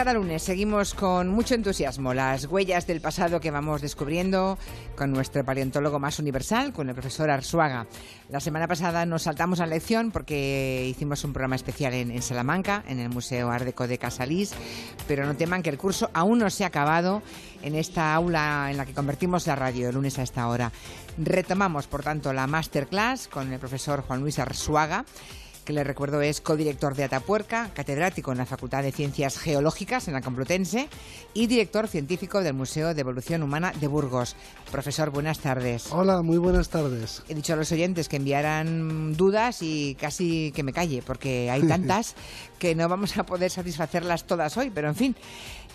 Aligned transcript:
cada 0.00 0.14
lunes 0.14 0.42
seguimos 0.42 0.94
con 0.94 1.28
mucho 1.28 1.54
entusiasmo 1.54 2.14
las 2.14 2.46
huellas 2.46 2.86
del 2.86 3.02
pasado 3.02 3.38
que 3.38 3.50
vamos 3.50 3.82
descubriendo 3.82 4.56
con 4.96 5.12
nuestro 5.12 5.44
paleontólogo 5.44 5.98
más 5.98 6.18
universal, 6.18 6.72
con 6.72 6.88
el 6.88 6.94
profesor 6.94 7.28
Arzuaga. 7.28 7.86
La 8.30 8.40
semana 8.40 8.66
pasada 8.66 9.04
nos 9.04 9.24
saltamos 9.24 9.58
la 9.58 9.66
lección 9.66 10.10
porque 10.10 10.86
hicimos 10.88 11.22
un 11.24 11.34
programa 11.34 11.56
especial 11.56 11.92
en, 11.92 12.22
Salamanca, 12.22 12.82
en 12.88 12.98
el 12.98 13.10
Museo 13.10 13.50
Ardeco 13.50 13.86
de 13.86 13.98
Casalís, 13.98 14.54
pero 15.06 15.26
no 15.26 15.36
teman 15.36 15.62
que 15.62 15.68
el 15.68 15.76
curso 15.76 16.08
aún 16.14 16.38
no 16.38 16.48
se 16.48 16.64
ha 16.64 16.68
acabado 16.68 17.20
en 17.60 17.74
esta 17.74 18.14
aula 18.14 18.68
en 18.70 18.78
la 18.78 18.86
que 18.86 18.94
convertimos 18.94 19.46
la 19.46 19.54
radio 19.56 19.88
de 19.88 19.92
lunes 19.92 20.18
a 20.18 20.22
esta 20.22 20.48
hora. 20.48 20.72
Retomamos, 21.18 21.86
por 21.88 22.02
tanto, 22.02 22.32
la 22.32 22.46
masterclass 22.46 23.28
con 23.28 23.52
el 23.52 23.58
profesor 23.58 24.00
Juan 24.00 24.22
Luis 24.22 24.38
Arzuaga 24.38 25.04
que 25.70 25.74
le 25.74 25.84
recuerdo 25.84 26.20
es 26.20 26.40
codirector 26.40 26.96
de 26.96 27.04
Atapuerca, 27.04 27.70
catedrático 27.72 28.32
en 28.32 28.38
la 28.38 28.44
Facultad 28.44 28.82
de 28.82 28.90
Ciencias 28.90 29.38
Geológicas 29.38 30.08
en 30.08 30.14
la 30.14 30.20
Complutense 30.20 30.88
y 31.32 31.46
director 31.46 31.86
científico 31.86 32.42
del 32.42 32.54
Museo 32.54 32.92
de 32.92 33.00
Evolución 33.00 33.44
Humana 33.44 33.72
de 33.78 33.86
Burgos. 33.86 34.34
Profesor, 34.72 35.10
buenas 35.10 35.38
tardes. 35.38 35.92
Hola, 35.92 36.22
muy 36.22 36.38
buenas 36.38 36.70
tardes. 36.70 37.22
He 37.28 37.36
dicho 37.36 37.52
a 37.52 37.56
los 37.56 37.70
oyentes 37.70 38.08
que 38.08 38.16
enviaran 38.16 39.16
dudas 39.16 39.62
y 39.62 39.94
casi 39.94 40.50
que 40.56 40.64
me 40.64 40.72
calle, 40.72 41.04
porque 41.06 41.48
hay 41.52 41.62
tantas 41.68 42.16
que 42.58 42.74
no 42.74 42.88
vamos 42.88 43.16
a 43.16 43.24
poder 43.24 43.52
satisfacerlas 43.52 44.24
todas 44.24 44.56
hoy, 44.56 44.72
pero 44.74 44.88
en 44.88 44.96
fin. 44.96 45.16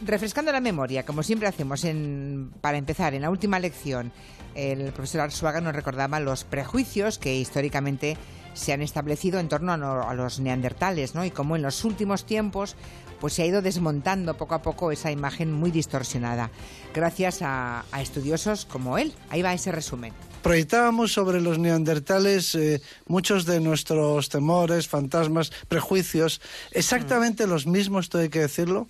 Refrescando 0.06 0.52
la 0.52 0.60
memoria, 0.60 1.06
como 1.06 1.24
siempre 1.24 1.48
hacemos 1.48 1.86
en, 1.86 2.52
para 2.60 2.78
empezar, 2.78 3.14
en 3.14 3.22
la 3.22 3.30
última 3.30 3.60
lección, 3.60 4.12
el 4.56 4.92
profesor 4.92 5.22
Arzuaga 5.22 5.62
nos 5.62 5.74
recordaba 5.74 6.20
los 6.20 6.44
prejuicios 6.44 7.18
que 7.18 7.34
históricamente 7.34 8.18
se 8.56 8.74
han 8.74 8.82
establecido 8.82 9.40
en 9.40 9.50
torno 9.50 9.74
a, 9.74 10.14
los 10.16 10.40
neandertales, 10.40 11.14
¿no? 11.14 11.24
Y 11.24 11.30
cómo 11.30 11.56
en 11.56 11.62
los 11.62 11.84
últimos 11.86 12.26
tiempos 12.26 12.76
pues 13.20 13.34
se 13.34 13.44
ha 13.44 13.46
ido 13.46 13.62
desmontando 13.62 14.36
poco 14.36 14.56
a 14.56 14.62
poco 14.62 14.92
esa 14.92 15.12
imagen 15.12 15.52
muy 15.52 15.72
distorsionada, 15.72 16.52
gracias 16.94 17.40
a, 17.42 17.86
estudiosos 18.00 18.66
como 18.66 18.98
él. 18.98 19.14
Ahí 19.30 19.42
va 19.42 19.54
ese 19.54 19.72
resumen. 19.72 20.14
Proyectábamos 20.42 21.12
sobre 21.12 21.42
los 21.42 21.58
neandertales 21.58 22.54
eh, 22.56 22.82
muchos 23.08 23.46
de 23.46 23.60
nuestros 23.60 24.30
temores, 24.30 24.88
fantasmas, 24.88 25.52
prejuicios, 25.68 26.40
exactamente 26.72 27.48
mm. 27.48 27.50
los 27.50 27.66
mismos, 27.66 28.06
esto 28.06 28.20
hay 28.20 28.30
que 28.30 28.42
decirlo, 28.42 28.88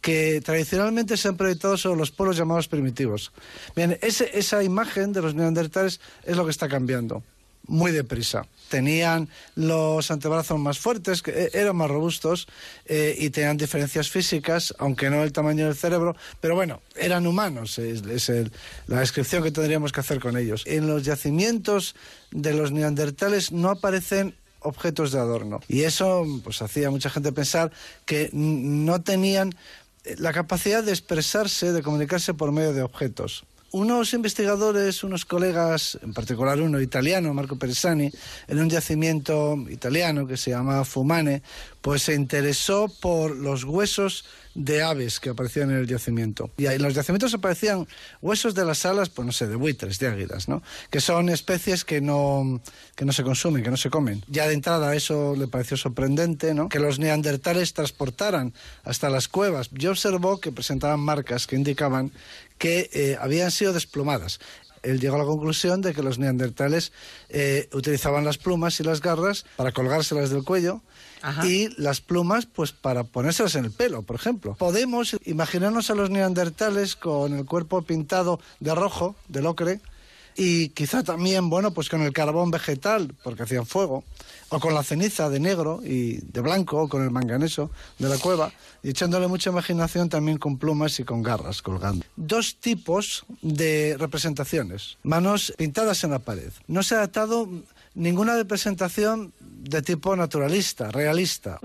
que 0.00 0.40
tradicionalmente 0.44 1.16
se 1.16 1.28
han 1.28 1.36
proyectado 1.36 1.76
sobre 1.76 1.98
los 1.98 2.10
pueblos 2.10 2.36
llamados 2.36 2.68
primitivos. 2.68 3.32
Bien, 3.74 3.98
esa 4.02 4.62
imagen 4.62 5.12
de 5.12 5.22
los 5.22 5.34
neandertales 5.34 6.00
es 6.24 6.36
lo 6.36 6.44
que 6.44 6.50
está 6.50 6.68
cambiando 6.68 7.22
muy 7.68 7.92
deprisa. 7.92 8.46
Tenían 8.68 9.28
los 9.54 10.10
antebrazos 10.10 10.58
más 10.58 10.78
fuertes, 10.78 11.22
eh, 11.26 11.50
eran 11.54 11.76
más 11.76 11.90
robustos 11.90 12.48
eh, 12.86 13.14
y 13.18 13.30
tenían 13.30 13.56
diferencias 13.56 14.10
físicas, 14.10 14.74
aunque 14.78 15.08
no 15.08 15.22
el 15.22 15.32
tamaño 15.32 15.66
del 15.66 15.76
cerebro, 15.76 16.16
pero 16.40 16.54
bueno, 16.54 16.82
eran 16.96 17.26
humanos, 17.26 17.78
es, 17.78 18.02
la 18.86 19.00
descripción 19.00 19.42
que 19.42 19.50
tendríamos 19.50 19.92
que 19.92 20.00
hacer 20.00 20.20
con 20.20 20.36
ellos. 20.36 20.64
En 20.66 20.86
los 20.86 21.04
yacimientos 21.04 21.94
de 22.30 22.54
los 22.54 22.72
neandertales 22.72 23.52
no 23.52 23.70
aparecen 23.70 24.34
objetos 24.60 25.12
de 25.12 25.20
adorno 25.20 25.60
y 25.68 25.82
eso 25.82 26.26
pues 26.42 26.62
hacía 26.62 26.90
mucha 26.90 27.10
gente 27.10 27.30
pensar 27.30 27.70
que 28.04 28.28
no 28.32 29.00
tenían 29.02 29.54
la 30.16 30.32
capacidad 30.32 30.82
de 30.82 30.90
expresarse, 30.90 31.72
de 31.72 31.82
comunicarse 31.82 32.34
por 32.34 32.50
medio 32.50 32.72
de 32.72 32.82
objetos 32.82 33.44
unos 33.70 34.14
investigadores, 34.14 35.04
unos 35.04 35.24
colegas, 35.24 35.98
en 36.02 36.14
particular 36.14 36.60
uno 36.60 36.80
italiano, 36.80 37.34
Marco 37.34 37.58
Peresani, 37.58 38.10
en 38.46 38.58
un 38.58 38.70
yacimiento 38.70 39.56
italiano 39.68 40.26
que 40.26 40.36
se 40.36 40.50
llama 40.50 40.84
Fumane, 40.84 41.42
pues 41.88 42.02
se 42.02 42.14
interesó 42.14 42.92
por 43.00 43.34
los 43.34 43.64
huesos 43.64 44.26
de 44.54 44.82
aves 44.82 45.20
que 45.20 45.30
aparecían 45.30 45.70
en 45.70 45.78
el 45.78 45.86
yacimiento. 45.86 46.50
Y 46.58 46.66
en 46.66 46.82
los 46.82 46.92
yacimientos 46.92 47.32
aparecían 47.32 47.88
huesos 48.20 48.54
de 48.54 48.66
las 48.66 48.84
alas, 48.84 49.08
pues 49.08 49.24
no 49.24 49.32
sé, 49.32 49.46
de 49.46 49.56
buitres, 49.56 49.98
de 49.98 50.08
águilas, 50.08 50.50
¿no? 50.50 50.62
Que 50.90 51.00
son 51.00 51.30
especies 51.30 51.86
que 51.86 52.02
no, 52.02 52.60
que 52.94 53.06
no 53.06 53.14
se 53.14 53.22
consumen, 53.22 53.62
que 53.62 53.70
no 53.70 53.78
se 53.78 53.88
comen. 53.88 54.22
Ya 54.28 54.46
de 54.46 54.52
entrada 54.52 54.94
eso 54.94 55.34
le 55.34 55.48
pareció 55.48 55.78
sorprendente, 55.78 56.52
¿no? 56.52 56.68
Que 56.68 56.78
los 56.78 56.98
neandertales 56.98 57.72
transportaran 57.72 58.52
hasta 58.84 59.08
las 59.08 59.26
cuevas. 59.26 59.70
Yo 59.72 59.92
observó 59.92 60.40
que 60.40 60.52
presentaban 60.52 61.00
marcas 61.00 61.46
que 61.46 61.56
indicaban 61.56 62.12
que 62.58 62.90
eh, 62.92 63.16
habían 63.18 63.50
sido 63.50 63.72
desplumadas 63.72 64.40
él 64.82 65.00
llegó 65.00 65.16
a 65.16 65.18
la 65.18 65.24
conclusión 65.24 65.80
de 65.80 65.94
que 65.94 66.02
los 66.02 66.18
neandertales 66.18 66.92
eh, 67.28 67.68
utilizaban 67.72 68.24
las 68.24 68.38
plumas 68.38 68.80
y 68.80 68.84
las 68.84 69.00
garras 69.00 69.44
para 69.56 69.72
colgárselas 69.72 70.30
del 70.30 70.44
cuello 70.44 70.82
y 71.44 71.68
las 71.80 72.00
plumas 72.00 72.46
pues 72.46 72.72
para 72.72 73.04
ponérselas 73.04 73.54
en 73.56 73.64
el 73.64 73.72
pelo, 73.72 74.02
por 74.02 74.16
ejemplo. 74.16 74.54
Podemos 74.56 75.16
imaginarnos 75.24 75.90
a 75.90 75.94
los 75.94 76.10
neandertales 76.10 76.96
con 76.96 77.34
el 77.34 77.44
cuerpo 77.44 77.82
pintado 77.82 78.40
de 78.60 78.74
rojo, 78.74 79.16
del 79.28 79.46
ocre, 79.46 79.80
y 80.38 80.68
quizá 80.68 81.02
también, 81.02 81.50
bueno, 81.50 81.72
pues 81.72 81.88
con 81.88 82.00
el 82.02 82.12
carbón 82.12 82.52
vegetal, 82.52 83.12
porque 83.24 83.42
hacían 83.42 83.66
fuego, 83.66 84.04
o 84.50 84.60
con 84.60 84.72
la 84.72 84.84
ceniza 84.84 85.28
de 85.28 85.40
negro 85.40 85.80
y 85.82 86.18
de 86.18 86.40
blanco, 86.40 86.82
o 86.82 86.88
con 86.88 87.02
el 87.02 87.10
manganeso 87.10 87.72
de 87.98 88.08
la 88.08 88.16
cueva, 88.18 88.52
y 88.84 88.90
echándole 88.90 89.26
mucha 89.26 89.50
imaginación 89.50 90.08
también 90.08 90.38
con 90.38 90.56
plumas 90.56 91.00
y 91.00 91.04
con 91.04 91.24
garras 91.24 91.60
colgando. 91.60 92.06
Dos 92.14 92.54
tipos 92.60 93.26
de 93.42 93.96
representaciones, 93.98 94.98
manos 95.02 95.52
pintadas 95.58 96.04
en 96.04 96.12
la 96.12 96.20
pared. 96.20 96.52
No 96.68 96.84
se 96.84 96.94
ha 96.94 96.98
datado 96.98 97.48
ninguna 97.96 98.36
representación 98.36 99.32
de 99.40 99.82
tipo 99.82 100.14
naturalista, 100.14 100.92
realista. 100.92 101.58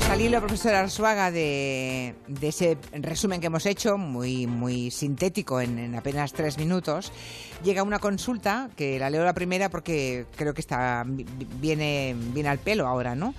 Pues 0.00 0.12
al 0.12 0.20
hilo, 0.22 0.38
profesor 0.40 0.74
Arzuaga, 0.74 1.30
de, 1.30 2.14
ese 2.40 2.78
resumen 2.92 3.38
que 3.38 3.48
hemos 3.48 3.66
hecho, 3.66 3.98
muy, 3.98 4.46
muy 4.46 4.90
sintético 4.90 5.60
en, 5.60 5.94
apenas 5.94 6.32
tres 6.32 6.56
minutos, 6.56 7.12
llega 7.62 7.82
una 7.82 7.98
consulta, 7.98 8.70
que 8.76 8.98
la 8.98 9.10
leo 9.10 9.24
la 9.24 9.34
primera 9.34 9.68
porque 9.68 10.24
creo 10.36 10.54
que 10.54 10.62
está, 10.62 11.04
viene, 11.06 12.16
viene 12.16 12.48
al 12.48 12.58
pelo 12.58 12.86
ahora, 12.86 13.14
¿no? 13.14 13.34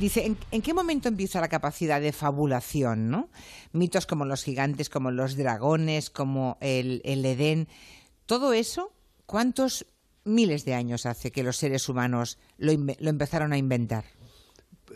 Dice, 0.00 0.34
¿en, 0.50 0.62
qué 0.62 0.74
momento 0.74 1.06
empieza 1.06 1.40
la 1.40 1.48
capacidad 1.48 2.00
de 2.00 2.10
fabulación, 2.10 3.08
no? 3.08 3.28
Mitos 3.70 4.06
como 4.06 4.24
los 4.24 4.42
gigantes, 4.42 4.90
como 4.90 5.12
los 5.12 5.36
dragones, 5.36 6.10
como 6.10 6.58
el, 6.60 7.02
el 7.04 7.24
Edén, 7.24 7.68
todo 8.26 8.52
eso, 8.52 8.92
¿cuántos 9.26 9.86
miles 10.24 10.64
de 10.64 10.74
años 10.74 11.06
hace 11.06 11.30
que 11.30 11.44
los 11.44 11.56
seres 11.56 11.88
humanos 11.88 12.36
lo 12.58 12.72
empezaron 12.72 13.52
a 13.52 13.58
inventar? 13.58 14.04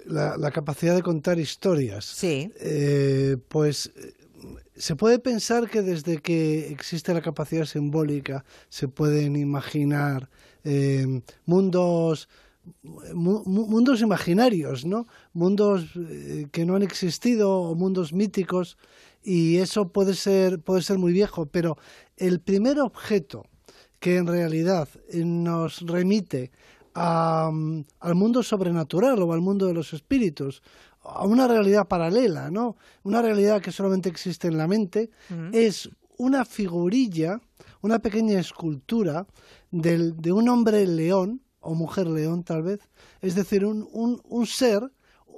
La, 0.07 0.51
capacidad 0.51 0.95
de 0.95 1.03
contar 1.03 1.39
historias. 1.39 2.05
Sí. 2.05 2.51
Eh, 2.61 3.37
pues 3.49 3.93
se 4.77 4.97
puede 4.97 5.19
pensar 5.19 5.71
que 5.71 5.83
desde 5.83 6.19
que 6.19 6.69
existe 6.69 7.15
la 7.15 7.23
capacidad 7.23 7.65
simbólica 7.65 8.45
se 8.69 8.89
pueden 8.89 9.37
imaginar 9.37 10.29
eh, 10.65 11.23
mundos 11.47 12.29
mundos 13.13 14.01
imaginarios, 14.01 14.87
¿no? 14.87 15.07
Mundos 15.35 15.91
eh, 15.97 16.47
que 16.51 16.65
no 16.65 16.77
han 16.77 16.83
existido 16.83 17.61
o 17.61 17.75
mundos 17.75 18.15
míticos 18.15 18.79
y 19.23 19.59
eso 19.59 19.89
puede 19.89 20.15
ser 20.15 20.61
puede 20.61 20.81
ser 20.81 20.97
muy 20.97 21.13
viejo, 21.13 21.45
pero 21.45 21.77
el 22.17 22.41
primer 22.41 22.81
objeto 22.81 23.45
que 24.01 24.17
en 24.17 24.27
realidad 24.27 24.89
nos 25.13 25.81
remite 25.83 26.53
al 26.95 28.15
mundo 28.15 28.43
sobrenatural 28.43 29.21
o 29.23 29.33
al 29.33 29.41
mundo 29.41 29.67
de 29.67 29.75
los 29.75 29.93
espíritus, 29.93 30.63
a 31.03 31.25
una 31.27 31.47
realidad 31.47 31.87
paralela, 31.87 32.51
¿no? 32.51 32.77
Una 33.03 33.21
realidad 33.21 33.61
que 33.61 33.73
solamente 33.73 34.09
existe 34.09 34.49
en 34.49 34.57
la 34.57 34.67
mente, 34.67 35.11
es 35.53 35.91
una 36.17 36.45
figurilla, 36.45 37.41
una 37.83 37.99
pequeña 37.99 38.39
escultura 38.39 39.27
de 39.71 40.33
un 40.33 40.49
hombre 40.49 40.87
león, 40.87 41.43
o 41.61 41.75
mujer 41.75 42.07
león 42.07 42.45
tal 42.45 42.63
vez, 42.63 42.81
es 43.23 43.35
decir, 43.35 43.65
un, 43.65 43.89
un, 43.93 44.21
un 44.29 44.47
ser 44.47 44.91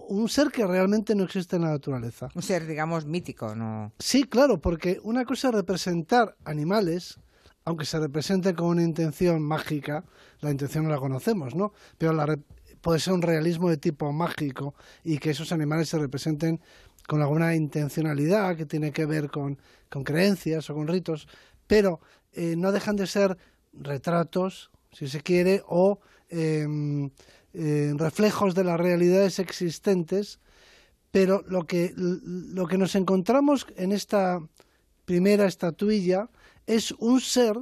un 0.09 0.29
ser 0.29 0.51
que 0.51 0.67
realmente 0.67 1.15
no 1.15 1.25
existe 1.25 1.57
en 1.57 1.63
la 1.63 1.71
naturaleza. 1.71 2.29
Un 2.35 2.43
ser, 2.43 2.67
digamos, 2.67 3.07
mítico, 3.07 3.55
¿no? 3.55 3.93
Sí, 3.99 4.25
claro, 4.25 4.61
porque 4.61 5.01
una 5.03 5.25
cosa 5.25 5.49
es 5.49 5.55
representar 5.55 6.37
animales, 6.45 7.19
aunque 7.67 7.85
se 7.85 7.99
represente 7.99 8.55
con 8.55 8.69
una 8.69 8.85
intención 8.85 9.43
mágica, 9.43 10.05
la 10.41 10.51
intención 10.51 10.85
no 10.85 10.91
la 10.91 10.99
conocemos, 10.99 11.55
¿no? 11.55 11.73
Pero 11.99 12.13
la 12.13 12.39
puede 12.81 13.01
ser 13.01 13.13
un 13.13 13.23
realismo 13.23 13.69
de 13.69 13.77
tipo 13.77 14.13
mágico 14.13 14.75
y 15.03 15.19
que 15.19 15.31
esos 15.31 15.51
animales 15.51 15.89
se 15.89 15.99
representen 15.99 16.61
con 17.09 17.21
alguna 17.23 17.57
intencionalidad 17.57 18.57
que 18.57 18.67
tiene 18.67 18.93
que 18.93 19.05
ver 19.05 19.31
con, 19.31 19.59
creencias 20.05 20.71
o 20.71 20.75
con 20.75 20.87
ritos, 20.87 21.27
pero 21.67 22.01
eh, 22.33 22.55
no 22.57 22.71
dejan 22.71 22.95
de 22.95 23.09
ser 23.09 23.37
retratos, 23.73 24.71
si 24.93 25.09
se 25.09 25.21
quiere, 25.23 25.63
o 25.67 25.99
em, 26.29 27.11
eh, 27.53 27.93
reflejos 27.97 28.55
de 28.55 28.63
las 28.63 28.79
realidades 28.79 29.41
existentes, 29.41 30.39
pero 31.11 31.43
lo 31.49 31.67
que, 31.67 31.93
lo 31.97 32.69
que 32.69 32.79
nos 32.79 32.95
encontramos 32.95 33.67
en 33.77 33.91
esta 33.91 34.41
primera 35.05 35.47
estatuilla 35.47 36.29
es 36.67 36.93
un 36.93 37.21
ser, 37.21 37.59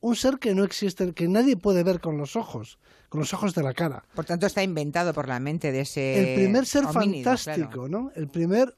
un 0.00 0.16
ser 0.16 0.38
que 0.38 0.54
no 0.54 0.64
existe, 0.64 1.12
que 1.12 1.28
nadie 1.28 1.56
puede 1.56 1.82
ver 1.82 2.00
con 2.00 2.18
los 2.18 2.36
ojos, 2.36 2.78
con 3.08 3.20
los 3.20 3.32
ojos 3.34 3.54
de 3.54 3.62
la 3.62 3.74
cara. 3.74 4.04
Por 4.14 4.24
tanto, 4.24 4.46
está 4.46 4.62
inventado 4.62 5.12
por 5.12 5.28
la 5.28 5.40
mente 5.40 5.72
de 5.72 5.80
ese. 5.80 6.34
El 6.34 6.40
primer 6.40 6.66
ser 6.66 6.84
fantástico, 6.84 7.88
¿no? 7.88 8.10
El 8.14 8.28
primer 8.28 8.76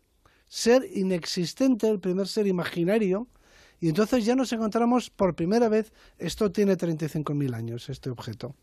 ser 0.49 0.89
inexistente, 0.95 1.89
el 1.89 2.01
primer 2.01 2.29
ser 2.29 2.47
imaginario, 2.47 3.29
y 3.85 3.89
entonces 3.89 4.25
ya 4.25 4.35
nos 4.35 4.53
encontramos 4.53 5.11
por 5.11 5.35
primera 5.35 5.69
vez, 5.69 5.93
esto 6.19 6.51
tiene 6.51 6.75
35.000 6.77 7.55
años, 7.55 7.91
este 7.91 8.09
objeto, 8.09 8.55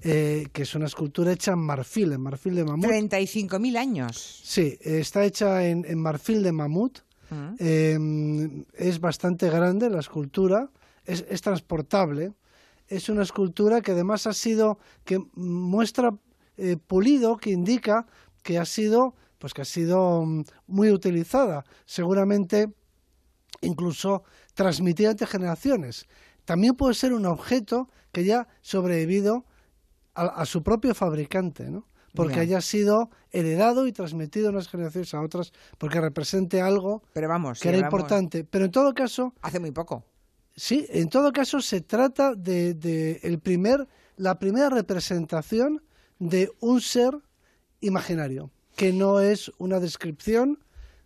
eh, 0.00 0.46
que 0.52 0.62
es 0.62 0.74
una 0.74 0.86
escultura 0.86 1.32
hecha 1.32 1.52
en 1.52 1.58
marfil, 1.58 2.12
en 2.12 2.20
marfil 2.22 2.54
de 2.54 2.64
mamut. 2.64 2.86
35.000 2.86 3.76
años. 3.76 4.40
Sí, 4.42 4.78
está 4.80 5.24
hecha 5.24 5.66
en, 5.66 5.98
marfil 5.98 6.42
de 6.42 6.52
mamut. 6.52 7.00
Em, 7.58 8.64
es 8.74 9.00
bastante 9.00 9.48
grande 9.48 9.88
la 9.90 10.00
escultura, 10.00 10.70
es, 11.04 11.24
es, 11.28 11.40
transportable. 11.40 12.32
Es 12.88 13.08
una 13.08 13.22
escultura 13.22 13.80
que 13.80 13.92
además 13.92 14.26
ha 14.26 14.32
sido, 14.32 14.78
que 15.04 15.18
muestra 15.34 16.14
eh, 16.56 16.76
pulido, 16.76 17.36
que 17.36 17.50
indica 17.50 18.06
que 18.42 18.58
ha 18.58 18.64
sido, 18.64 19.14
pues 19.38 19.54
que 19.54 19.62
ha 19.62 19.66
sido 19.66 20.24
mm, 20.24 20.44
muy 20.66 20.90
utilizada. 20.90 21.64
Seguramente 21.86 22.72
incluso 23.62 24.24
transmitida 24.54 25.12
entre 25.12 25.26
generaciones. 25.26 26.06
También 26.44 26.74
puede 26.74 26.94
ser 26.94 27.12
un 27.12 27.26
objeto 27.26 27.88
que 28.10 28.20
haya 28.20 28.48
sobrevivido 28.60 29.46
a, 30.14 30.44
su 30.44 30.62
propio 30.62 30.94
fabricante, 30.94 31.70
¿no? 31.70 31.86
Porque 32.14 32.40
haya 32.40 32.60
sido 32.60 33.10
heredado 33.30 33.86
y 33.86 33.92
transmitido 33.92 34.46
de 34.46 34.52
unas 34.52 34.68
generaciones 34.68 35.14
a 35.14 35.20
otras, 35.20 35.52
porque 35.78 36.00
represente 36.00 36.60
algo 36.60 37.02
Pero 37.12 37.28
vamos, 37.28 37.60
que 37.60 37.68
era 37.68 37.78
importante. 37.78 38.44
Pero 38.44 38.66
en 38.66 38.70
todo 38.70 38.94
caso... 38.94 39.34
Hace 39.40 39.60
muy 39.60 39.70
poco. 39.70 40.04
Sí, 40.54 40.86
en 40.90 41.08
todo 41.08 41.32
caso 41.32 41.60
se 41.60 41.80
trata 41.80 42.34
de, 42.34 43.20
el 43.22 43.38
primer, 43.38 43.88
la 44.16 44.38
primera 44.38 44.68
representación 44.68 45.82
de 46.18 46.50
un 46.60 46.80
ser 46.80 47.18
imaginario, 47.80 48.50
que 48.76 48.92
no 48.92 49.20
es 49.20 49.50
una 49.58 49.80
descripción 49.80 50.58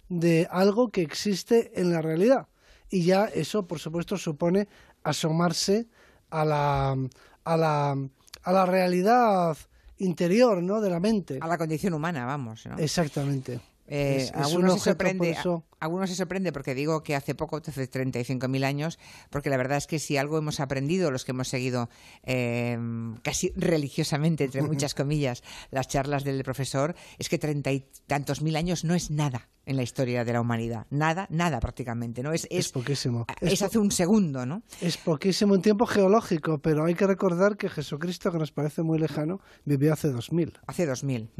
de 0.08 0.48
algo 0.50 0.90
que 0.90 1.02
existe 1.02 1.80
en 1.80 1.92
la 1.92 2.02
realidad 2.02 2.48
y 2.88 3.04
ya 3.04 3.26
eso, 3.26 3.66
por 3.66 3.78
supuesto, 3.78 4.16
supone 4.16 4.68
asomarse 5.02 5.88
a 6.30 6.44
la, 6.44 6.96
a 7.44 7.56
la, 7.56 7.96
a 8.42 8.52
la 8.52 8.66
realidad 8.66 9.56
interior, 9.98 10.62
¿no? 10.62 10.80
De 10.80 10.90
la 10.90 11.00
mente. 11.00 11.38
A 11.40 11.46
la 11.46 11.58
condición 11.58 11.94
humana, 11.94 12.24
vamos. 12.24 12.66
¿no? 12.66 12.78
Exactamente. 12.78 13.60
Eh, 13.88 14.30
algunos, 14.34 14.74
se 14.74 14.90
sorprende, 14.90 15.36
algunos 15.80 16.10
se 16.10 16.16
sorprende 16.16 16.52
porque 16.52 16.74
digo 16.74 17.02
que 17.02 17.14
hace 17.14 17.34
poco, 17.34 17.56
hace 17.56 17.90
35.000 17.90 18.64
años, 18.64 18.98
porque 19.30 19.50
la 19.50 19.56
verdad 19.56 19.78
es 19.78 19.86
que 19.86 19.98
si 19.98 20.16
algo 20.16 20.38
hemos 20.38 20.60
aprendido, 20.60 21.10
los 21.10 21.24
que 21.24 21.32
hemos 21.32 21.48
seguido 21.48 21.88
eh, 22.22 22.78
casi 23.22 23.52
religiosamente, 23.56 24.44
entre 24.44 24.62
muchas 24.62 24.94
comillas, 24.94 25.42
las 25.70 25.88
charlas 25.88 26.24
del 26.24 26.42
profesor, 26.44 26.94
es 27.18 27.28
que 27.28 27.38
treinta 27.38 27.72
y 27.72 27.88
tantos 28.06 28.42
mil 28.42 28.56
años 28.56 28.84
no 28.84 28.94
es 28.94 29.10
nada 29.10 29.48
en 29.66 29.76
la 29.76 29.82
historia 29.82 30.24
de 30.24 30.32
la 30.32 30.40
humanidad. 30.40 30.86
Nada, 30.90 31.26
nada 31.28 31.58
prácticamente, 31.58 32.22
¿no? 32.22 32.32
Es, 32.32 32.46
es, 32.50 32.70
poquísimo. 32.70 33.26
Es, 33.40 33.62
hace 33.62 33.78
un 33.78 33.90
segundo, 33.90 34.46
¿no? 34.46 34.62
Es 34.80 34.96
poquísimo 34.96 35.56
en 35.56 35.62
tiempo 35.62 35.86
geológico, 35.86 36.58
pero 36.58 36.84
hay 36.84 36.94
que 36.94 37.06
recordar 37.06 37.56
que 37.56 37.68
Jesucristo, 37.68 38.30
que 38.30 38.38
nos 38.38 38.52
parece 38.52 38.82
muy 38.82 38.98
lejano, 38.98 39.40
vivió 39.64 39.92
hace 39.92 40.08
dos 40.08 40.32
mil. 40.32 40.56
Hace 40.68 40.86
dos 40.86 41.02
mil. 41.02 41.30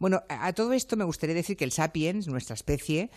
Bueno, 0.00 0.22
a 0.28 0.52
todo 0.52 0.72
esto 0.72 0.96
me 0.96 1.04
gustaría 1.04 1.36
decir 1.36 1.56
que 1.56 1.64
el 1.64 1.70
sapiens, 1.70 2.26
nuestra 2.26 2.54
especie, 2.54 3.10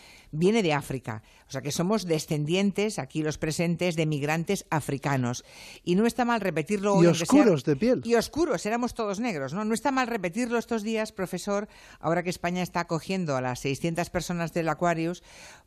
viene 0.45 0.61
de 0.61 0.73
África. 0.73 1.23
O 1.47 1.51
sea 1.51 1.61
que 1.63 1.71
somos 1.71 2.05
descendientes, 2.05 2.99
aquí 2.99 3.23
los 3.23 3.39
presentes, 3.39 3.95
de 3.95 4.05
migrantes 4.05 4.67
africanos. 4.69 5.43
Y 5.83 5.95
no 5.95 6.05
está 6.05 6.23
mal 6.23 6.39
repetirlo 6.39 6.93
hoy. 6.93 7.05
Y 7.05 7.09
oscuros 7.09 7.63
de 7.63 7.75
piel. 7.75 8.01
Y 8.05 8.13
oscuros, 8.13 8.63
éramos 8.67 8.93
todos 8.93 9.19
negros, 9.19 9.53
¿no? 9.53 9.65
No 9.65 9.73
está 9.73 9.89
mal 9.89 10.05
repetirlo 10.05 10.59
estos 10.59 10.83
días, 10.83 11.11
profesor, 11.11 11.67
ahora 11.99 12.21
que 12.21 12.29
España 12.29 12.61
está 12.61 12.81
acogiendo 12.81 13.35
a 13.35 13.41
las 13.41 13.59
600 13.61 14.11
personas 14.11 14.53
del 14.53 14.69
Aquarius, 14.69 15.23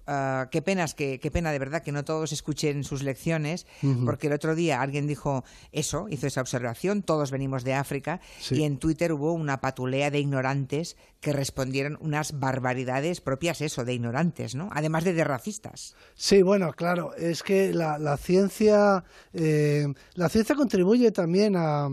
ah, 0.08 0.48
qué 0.50 0.62
penas, 0.62 0.94
que, 0.94 1.20
qué 1.20 1.30
pena 1.30 1.52
de 1.52 1.58
verdad 1.58 1.82
que 1.82 1.92
no 1.92 2.04
todos 2.04 2.32
escuchen 2.32 2.82
sus 2.82 3.02
lecciones, 3.02 3.66
porque 4.04 4.28
el 4.28 4.32
otro 4.32 4.54
día 4.54 4.80
alguien 4.80 5.06
dijo 5.06 5.44
eso, 5.72 6.06
hizo 6.10 6.26
esa 6.26 6.40
observación, 6.40 7.02
todos 7.02 7.30
venimos 7.30 7.64
de 7.64 7.74
África, 7.74 8.20
y 8.50 8.64
en 8.64 8.78
Twitter 8.78 9.12
hubo 9.12 9.32
una 9.32 9.60
patulea 9.60 10.10
de 10.10 10.20
ignorantes 10.20 10.96
que 11.20 11.32
respondieron 11.32 11.98
unas 12.00 12.38
barbaridades 12.38 13.20
propias, 13.20 13.60
eso, 13.60 13.84
de 13.84 13.94
ignorantes, 13.94 14.54
¿no? 14.54 14.70
Además 14.72 15.04
de 15.04 15.12
de 15.12 15.24
racistas. 15.24 15.94
Sí, 16.14 16.42
bueno, 16.42 16.72
claro, 16.72 17.14
es 17.14 17.42
que 17.42 17.72
la, 17.74 18.16
ciencia, 18.16 19.04
eh, 19.34 19.86
la 20.14 20.28
ciencia 20.28 20.54
contribuye 20.54 21.10
también 21.10 21.56
a 21.56 21.88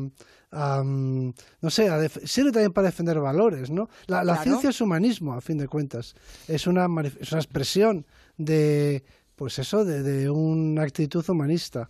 no 0.56 1.69
sé, 1.69 2.10
sirve 2.25 2.52
también 2.52 2.72
para 2.72 2.88
defender 2.88 3.19
valores, 3.19 3.69
¿no? 3.69 3.90
La, 4.07 4.42
ciencia 4.42 4.69
es 4.69 4.81
humanismo, 4.81 5.34
a 5.34 5.42
fin 5.42 5.57
de 5.57 5.68
cuentas. 5.68 6.16
Es 6.48 6.68
una, 6.68 6.88
es 7.19 7.31
una 7.31 7.42
expresión 7.42 8.06
de, 8.38 9.04
pues 9.36 9.60
eso, 9.60 9.84
de, 9.84 10.30
una 10.30 10.84
actitud 10.84 11.24
humanista. 11.30 11.90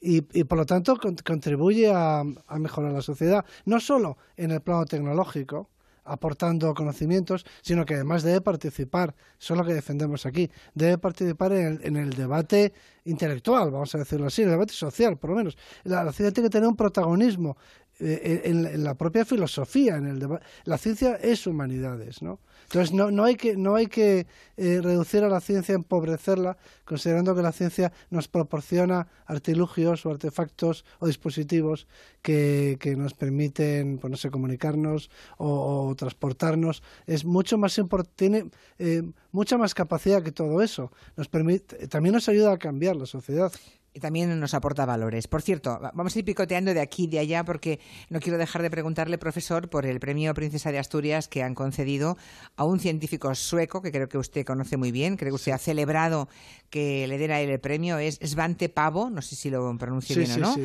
Y, 0.00 0.20
por 0.20 0.58
lo 0.58 0.66
tanto 0.66 0.98
contribuye 1.24 1.90
a, 1.90 2.20
a, 2.20 2.58
mejorar 2.58 2.92
la 2.92 3.00
sociedad, 3.00 3.44
no 3.64 3.80
solo 3.80 4.18
en 4.36 4.50
el 4.50 4.60
plano 4.60 4.84
tecnológico, 4.84 5.70
aportando 6.04 6.74
conocimientos, 6.74 7.44
sino 7.62 7.84
que 7.84 7.94
además 7.94 8.22
debe 8.22 8.40
participar, 8.40 9.14
eso 9.40 9.54
es 9.54 9.58
lo 9.58 9.64
que 9.64 9.72
defendemos 9.72 10.26
aquí, 10.26 10.50
debe 10.74 10.98
participar 10.98 11.52
en 11.52 11.66
el, 11.66 11.80
en 11.82 11.96
el 11.96 12.10
debate 12.10 12.72
intelectual, 13.04 13.70
vamos 13.70 13.94
a 13.94 13.98
decirlo 13.98 14.26
así, 14.26 14.42
en 14.42 14.48
el 14.48 14.52
debate 14.52 14.74
social, 14.74 15.16
por 15.16 15.30
lo 15.30 15.36
menos. 15.36 15.56
La, 15.84 16.04
la 16.04 16.12
ciencia 16.12 16.32
tiene 16.32 16.48
que 16.48 16.52
tener 16.52 16.68
un 16.68 16.76
protagonismo 16.76 17.56
eh, 18.00 18.42
en, 18.44 18.82
la 18.82 18.94
propia 18.94 19.24
filosofía, 19.24 19.96
en 19.96 20.06
el 20.06 20.40
la 20.64 20.78
ciencia 20.78 21.14
es 21.14 21.46
humanidades, 21.46 22.22
¿no? 22.22 22.40
Entonces 22.64 22.92
no, 22.92 23.10
no 23.10 23.24
hay 23.24 23.36
que, 23.36 23.56
no 23.56 23.76
hay 23.76 23.86
que 23.86 24.26
eh, 24.56 24.80
reducir 24.82 25.22
a 25.22 25.28
la 25.28 25.40
ciencia, 25.40 25.74
empobrecerla, 25.74 26.56
considerando 26.84 27.36
que 27.36 27.42
la 27.42 27.52
ciencia 27.52 27.92
nos 28.10 28.26
proporciona 28.26 29.06
artilugios 29.26 30.06
o 30.06 30.10
artefactos 30.10 30.84
o 30.98 31.06
dispositivos 31.06 31.86
que, 32.20 32.78
que 32.80 32.96
nos 32.96 33.14
permiten, 33.14 33.98
pues 33.98 34.10
no 34.10 34.16
sé, 34.16 34.30
comunicarnos 34.30 35.10
o, 35.38 35.94
transportarnos. 35.96 36.82
Es 37.06 37.24
mucho 37.24 37.58
más 37.58 37.80
tiene 38.16 38.50
eh, 38.78 39.02
mucha 39.30 39.56
más 39.56 39.74
capacidad 39.74 40.22
que 40.22 40.32
todo 40.32 40.62
eso. 40.62 40.90
Nos 41.16 41.28
permite, 41.28 41.86
también 41.88 42.14
nos 42.14 42.28
ayuda 42.28 42.52
a 42.52 42.58
cambiar 42.58 42.96
la 42.96 43.06
sociedad 43.06 43.52
y 43.94 44.00
también 44.00 44.38
nos 44.40 44.54
aporta 44.54 44.84
valores. 44.84 45.28
Por 45.28 45.40
cierto, 45.40 45.78
vamos 45.94 46.14
a 46.14 46.18
ir 46.18 46.24
picoteando 46.24 46.74
de 46.74 46.80
aquí 46.80 47.04
y 47.04 47.06
de 47.06 47.20
allá 47.20 47.44
porque 47.44 47.78
no 48.10 48.18
quiero 48.18 48.38
dejar 48.38 48.60
de 48.60 48.70
preguntarle, 48.70 49.18
profesor, 49.18 49.70
por 49.70 49.86
el 49.86 50.00
premio 50.00 50.34
Princesa 50.34 50.72
de 50.72 50.80
Asturias 50.80 51.28
que 51.28 51.44
han 51.44 51.54
concedido 51.54 52.18
a 52.56 52.64
un 52.64 52.80
científico 52.80 53.32
sueco 53.36 53.80
que 53.82 53.92
creo 53.92 54.08
que 54.08 54.18
usted 54.18 54.44
conoce 54.44 54.76
muy 54.76 54.90
bien, 54.90 55.16
creo 55.16 55.30
que 55.30 55.36
usted 55.36 55.52
ha 55.52 55.58
celebrado 55.58 56.28
que 56.70 57.06
le 57.06 57.18
diera 57.18 57.40
el 57.40 57.60
premio, 57.60 57.98
es 57.98 58.18
Svante 58.20 58.68
Pavo, 58.68 59.10
no 59.10 59.22
sé 59.22 59.36
si 59.36 59.48
lo 59.48 59.76
pronuncio 59.78 60.16
bien 60.16 60.32
o 60.32 60.38
no. 60.38 60.56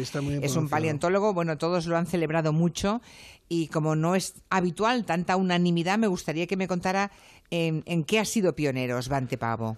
es 0.42 0.56
un 0.56 0.68
paleontólogo, 0.68 1.34
bueno, 1.34 1.60
todos 1.60 1.86
lo 1.86 1.98
han 1.98 2.08
celebrado 2.08 2.52
mucho 2.52 3.00
y 3.48 3.68
como 3.68 3.96
no 3.96 4.16
es 4.16 4.34
habitual 4.50 5.06
tanta 5.06 5.36
unanimidad, 5.36 6.00
me 6.00 6.08
gustaría 6.08 6.48
que 6.48 6.58
me 6.58 6.68
contara 6.68 7.12
en, 7.52 7.84
en 7.86 8.04
qué 8.06 8.20
ha 8.20 8.26
sido 8.26 8.56
pionero 8.56 9.00
Svante 9.02 9.38
Pavo. 9.38 9.78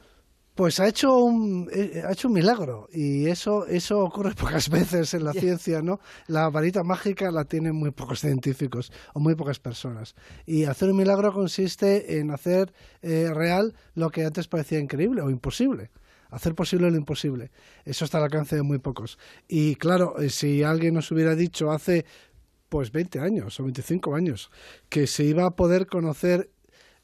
Pues 0.55 0.79
ha 0.81 0.88
hecho 0.88 1.15
un 1.17 1.70
eh, 1.74 2.03
ha 2.05 2.12
hecho 2.12 2.27
un 2.27 2.34
milagro 2.34 2.88
y 2.91 3.27
eso 3.27 3.65
eso 3.67 4.00
ocurre 4.00 4.36
pocas 4.39 4.70
veces 4.70 5.13
en 5.13 5.24
la 5.24 5.31
ciencia, 5.31 5.81
¿no? 5.81 6.00
La 6.27 6.50
varita 6.50 6.84
mágica 6.84 7.31
la 7.31 7.46
tienen 7.46 7.75
muy 7.75 7.91
pocos 7.91 8.20
científicos 8.20 8.91
o 9.13 9.20
muy 9.20 9.36
pocas 9.36 9.60
personas 9.60 10.13
y 10.46 10.65
hacer 10.65 10.89
un 10.89 10.98
milagro 10.98 11.31
consiste 11.31 12.20
en 12.20 12.31
hacer 12.31 12.74
eh, 13.01 13.29
real 13.34 13.74
lo 13.96 14.10
que 14.10 14.25
antes 14.25 14.48
parecía 14.48 14.79
increíble 14.79 15.22
o 15.22 15.29
imposible 15.29 15.89
hacer 16.31 16.55
posible 16.55 16.89
lo 16.89 16.98
imposible. 16.98 17.51
Eso 17.84 18.05
está 18.05 18.17
al 18.17 18.24
alcance 18.24 18.55
de 18.55 18.63
muy 18.63 18.79
pocos. 18.79 19.20
Y 19.50 19.75
claro, 19.75 20.17
eh, 20.17 20.29
si 20.29 20.63
alguien 20.63 20.93
nos 20.93 21.12
hubiera 21.12 21.36
dicho 21.36 21.72
hace 21.72 22.05
pues 22.70 22.93
20 22.93 23.20
años 23.20 23.60
o 23.60 23.63
25 23.63 24.15
años 24.15 24.50
que 24.88 25.05
se 25.05 25.25
iba 25.25 25.46
a 25.46 25.58
poder 25.58 25.88
conocer 25.88 26.50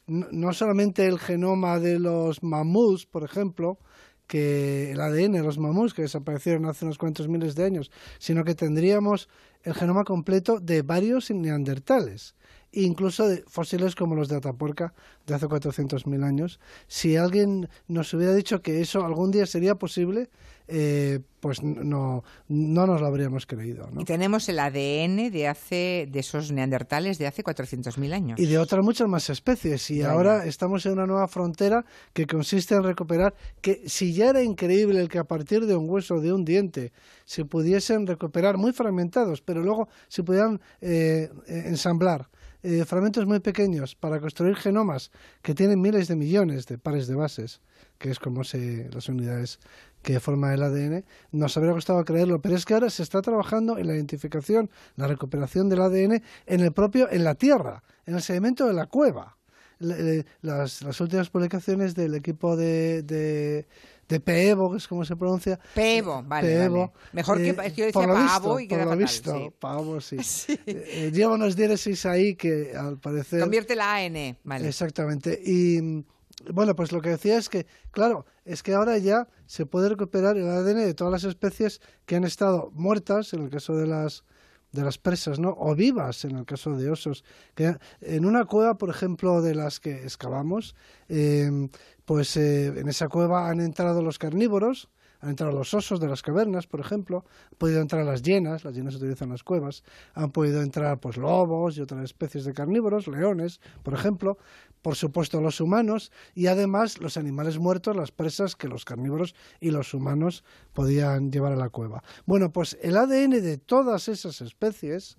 no 0.07 0.53
solamente 0.53 1.05
el 1.05 1.19
genoma 1.19 1.79
de 1.79 1.99
los 1.99 2.41
mamuts, 2.41 3.05
por 3.05 3.23
ejemplo, 3.23 3.77
que 4.25 4.91
el 4.91 4.99
ADN 4.99 5.33
de 5.33 5.43
los 5.43 5.57
mamuts 5.57 5.93
que 5.93 6.01
desaparecieron 6.01 6.65
hace 6.65 6.85
unos 6.85 6.97
cuantos 6.97 7.27
miles 7.27 7.55
de 7.55 7.65
años, 7.65 7.91
sino 8.19 8.43
que 8.43 8.55
tendríamos 8.55 9.29
el 9.63 9.73
genoma 9.73 10.03
completo 10.03 10.59
de 10.59 10.81
varios 10.81 11.31
neandertales, 11.31 12.35
incluso 12.71 13.27
de 13.27 13.43
fósiles 13.47 13.95
como 13.95 14.15
los 14.15 14.27
de 14.27 14.37
Atapuerca 14.37 14.93
de 15.25 15.35
hace 15.35 15.47
400.000 15.47 16.23
años. 16.23 16.59
Si 16.87 17.15
alguien 17.15 17.69
nos 17.87 18.13
hubiera 18.13 18.33
dicho 18.33 18.61
que 18.61 18.81
eso 18.81 19.03
algún 19.03 19.31
día 19.31 19.45
sería 19.45 19.75
posible, 19.75 20.29
eh, 20.67 21.19
pues 21.39 21.63
no, 21.63 22.23
no 22.47 22.87
nos 22.87 22.99
lo 22.99 23.07
habríamos 23.07 23.45
creído. 23.45 23.89
Y 23.97 24.03
tenemos 24.05 24.49
el 24.49 24.59
ADN 24.59 25.31
de 25.31 25.47
hace 25.47 26.07
de 26.11 26.19
esos 26.19 26.51
neandertales 26.51 27.17
de 27.17 27.27
hace 27.27 27.43
400.000 27.43 28.13
años. 28.13 28.39
Y 28.39 28.47
de 28.47 28.57
otras 28.57 28.83
muchas 28.83 29.07
más 29.07 29.29
especies. 29.29 29.89
Y 29.91 30.01
ahora 30.03 30.45
estamos 30.45 30.85
en 30.85 30.93
una 30.93 31.05
nueva 31.05 31.27
frontera 31.27 31.85
que 32.13 32.25
consiste 32.25 32.75
en 32.75 32.83
recuperar 32.83 33.33
que 33.61 33.83
si 33.85 34.13
ya 34.13 34.29
era 34.29 34.43
increíble 34.43 34.99
el 34.99 35.09
que 35.09 35.19
a 35.19 35.23
partir 35.23 35.65
de 35.65 35.75
un 35.75 35.89
hueso, 35.89 36.19
de 36.19 36.33
un 36.33 36.43
diente, 36.43 36.91
se 37.25 37.45
pudiesen 37.45 38.07
recuperar 38.07 38.57
muy 38.57 38.73
fragmentados, 38.73 39.41
pero 39.41 39.61
luego 39.61 39.87
se 40.07 40.23
pudieran 40.23 40.59
eh, 40.81 41.29
ensamblar 41.47 42.29
eh, 42.63 42.83
fragmentos 42.85 43.25
muy 43.25 43.39
pequeños 43.39 43.95
para 43.95 44.19
construir 44.19 44.55
genomas 44.55 45.11
que 45.41 45.53
tienen 45.53 45.79
miles 45.79 46.07
de 46.07 46.15
millones 46.15 46.65
de 46.65 46.77
pares 46.79 47.07
de 47.07 47.15
bases, 47.15 47.61
que 47.99 48.09
es 48.09 48.19
como 48.19 48.43
se, 48.43 48.89
las 48.91 49.07
unidades 49.09 49.59
que 50.01 50.19
forman 50.19 50.53
el 50.53 50.63
ADN, 50.63 51.05
nos 51.31 51.57
habría 51.57 51.73
costado 51.73 52.03
creerlo, 52.05 52.41
pero 52.41 52.55
es 52.55 52.65
que 52.65 52.73
ahora 52.73 52.89
se 52.89 53.03
está 53.03 53.21
trabajando 53.21 53.77
en 53.77 53.87
la 53.87 53.95
identificación, 53.95 54.69
la 54.95 55.07
recuperación 55.07 55.69
del 55.69 55.81
ADN 55.81 56.23
en 56.45 56.59
el 56.61 56.71
propio, 56.71 57.09
en 57.11 57.23
la 57.23 57.35
Tierra, 57.35 57.83
en 58.05 58.15
el 58.15 58.21
sedimento 58.21 58.67
de 58.67 58.73
la 58.73 58.85
cueva. 58.85 59.37
Las, 59.79 60.81
las 60.81 61.01
últimas 61.01 61.29
publicaciones 61.29 61.93
del 61.93 62.15
equipo 62.15 62.55
de, 62.57 63.03
de 63.03 63.67
de 64.07 64.19
Peevo, 64.19 64.71
que 64.71 64.77
es 64.77 64.87
como 64.87 65.03
se 65.03 65.15
pronuncia. 65.15 65.59
Peevo, 65.73 66.23
vale. 66.25 66.69
Mejor 67.11 67.37
que, 67.37 67.49
eh, 67.49 67.73
yo 67.75 67.85
decía 67.85 68.07
pavo 68.07 68.59
y 68.59 68.67
queda 68.67 68.83
por 68.85 68.93
lo 68.93 68.97
visto, 68.97 69.37
sí. 69.37 69.51
pavo, 69.59 70.01
sí. 70.01 70.17
sí. 70.23 70.59
Eh, 70.65 71.11
lleva 71.13 71.33
unos 71.33 71.55
diéresis 71.55 72.05
ahí 72.05 72.35
que 72.35 72.73
al 72.75 72.97
parecer... 72.99 73.41
Convierte 73.41 73.75
la 73.75 73.95
A 73.95 74.03
en 74.03 74.15
E, 74.15 74.39
vale. 74.43 74.67
Exactamente. 74.67 75.39
Y 75.43 76.03
bueno, 76.53 76.75
pues 76.75 76.91
lo 76.91 77.01
que 77.01 77.09
decía 77.09 77.37
es 77.37 77.49
que, 77.49 77.65
claro, 77.91 78.25
es 78.45 78.63
que 78.63 78.73
ahora 78.73 78.97
ya 78.97 79.27
se 79.45 79.65
puede 79.65 79.89
recuperar 79.89 80.37
el 80.37 80.47
ADN 80.47 80.85
de 80.85 80.93
todas 80.93 81.11
las 81.11 81.23
especies 81.23 81.81
que 82.05 82.15
han 82.15 82.23
estado 82.23 82.71
muertas, 82.73 83.33
en 83.33 83.43
el 83.43 83.49
caso 83.49 83.75
de 83.75 83.87
las 83.87 84.23
de 84.71 84.83
las 84.83 84.97
presas, 84.97 85.39
¿no? 85.39 85.55
O 85.57 85.75
vivas, 85.75 86.25
en 86.25 86.37
el 86.37 86.45
caso 86.45 86.75
de 86.75 86.91
osos. 86.91 87.23
Que 87.55 87.77
en 88.01 88.25
una 88.25 88.45
cueva, 88.45 88.77
por 88.77 88.89
ejemplo, 88.89 89.41
de 89.41 89.55
las 89.55 89.79
que 89.79 90.03
excavamos, 90.03 90.75
eh, 91.07 91.69
pues 92.05 92.35
eh, 92.37 92.67
en 92.67 92.87
esa 92.87 93.07
cueva 93.07 93.49
han 93.49 93.61
entrado 93.61 94.01
los 94.01 94.19
carnívoros, 94.19 94.89
han 95.19 95.29
entrado 95.29 95.51
los 95.51 95.73
osos 95.73 95.99
de 95.99 96.07
las 96.07 96.21
cavernas, 96.21 96.67
por 96.67 96.79
ejemplo, 96.79 97.25
han 97.51 97.57
podido 97.57 97.81
entrar 97.81 98.05
las 98.05 98.21
hienas, 98.21 98.63
las 98.63 98.75
hienas 98.75 98.95
utilizan 98.95 99.29
las 99.29 99.43
cuevas, 99.43 99.83
han 100.13 100.31
podido 100.31 100.61
entrar 100.61 100.99
pues 100.99 101.17
lobos 101.17 101.77
y 101.77 101.81
otras 101.81 102.03
especies 102.03 102.45
de 102.45 102.53
carnívoros, 102.53 103.07
leones, 103.07 103.59
por 103.83 103.93
ejemplo, 103.93 104.37
por 104.81 104.95
supuesto 104.95 105.41
los 105.41 105.59
humanos 105.59 106.11
y 106.35 106.47
además 106.47 106.99
los 106.99 107.17
animales 107.17 107.57
muertos, 107.57 107.95
las 107.95 108.11
presas 108.11 108.55
que 108.55 108.67
los 108.67 108.85
carnívoros 108.85 109.35
y 109.59 109.71
los 109.71 109.93
humanos 109.93 110.43
podían 110.73 111.31
llevar 111.31 111.53
a 111.53 111.57
la 111.57 111.69
cueva. 111.69 112.03
Bueno, 112.25 112.51
pues 112.51 112.77
el 112.81 112.97
ADN 112.97 113.41
de 113.41 113.57
todas 113.57 114.07
esas 114.07 114.41
especies 114.41 115.17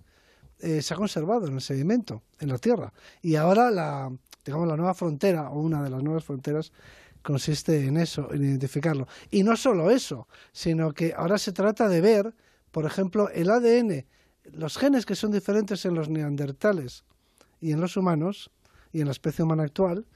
eh, 0.61 0.83
se 0.83 0.95
ha 0.95 0.97
conservado 0.97 1.47
en 1.47 1.55
el 1.55 1.61
sedimento, 1.61 2.23
en 2.41 2.49
la 2.49 2.59
tierra, 2.59 2.93
y 3.23 3.37
ahora 3.37 3.71
la 3.71 4.11
digamos, 4.49 4.67
la 4.67 4.77
nueva 4.79 4.95
frontera 4.95 5.51
o 5.51 5.61
una 5.61 5.83
de 5.83 5.91
las 5.91 6.03
nuevas 6.03 6.25
fronteras 6.25 6.73
consiste 7.29 7.85
en 7.85 7.99
eso, 7.99 8.33
en 8.33 8.43
identificarlo. 8.43 9.07
Y 9.31 9.43
no 9.43 9.55
solo 9.55 9.91
eso, 9.91 10.29
sino 10.51 10.95
que 10.95 11.13
ahora 11.15 11.37
se 11.37 11.53
trata 11.53 11.87
de 11.87 12.01
ver, 12.01 12.35
por 12.71 12.87
ejemplo, 12.87 13.29
el 13.29 13.51
ADN, 13.51 14.07
los 14.55 14.79
genes 14.79 15.05
que 15.05 15.15
son 15.15 15.31
diferentes 15.31 15.85
en 15.85 15.93
los 15.93 16.09
neandertales 16.09 17.05
y 17.61 17.73
en 17.73 17.83
los 17.83 17.99
humanos 17.99 18.51
y 18.95 19.01
en 19.03 19.09
la 19.09 19.13
especie 19.13 19.45
humana 19.45 19.65
actual, 19.65 20.07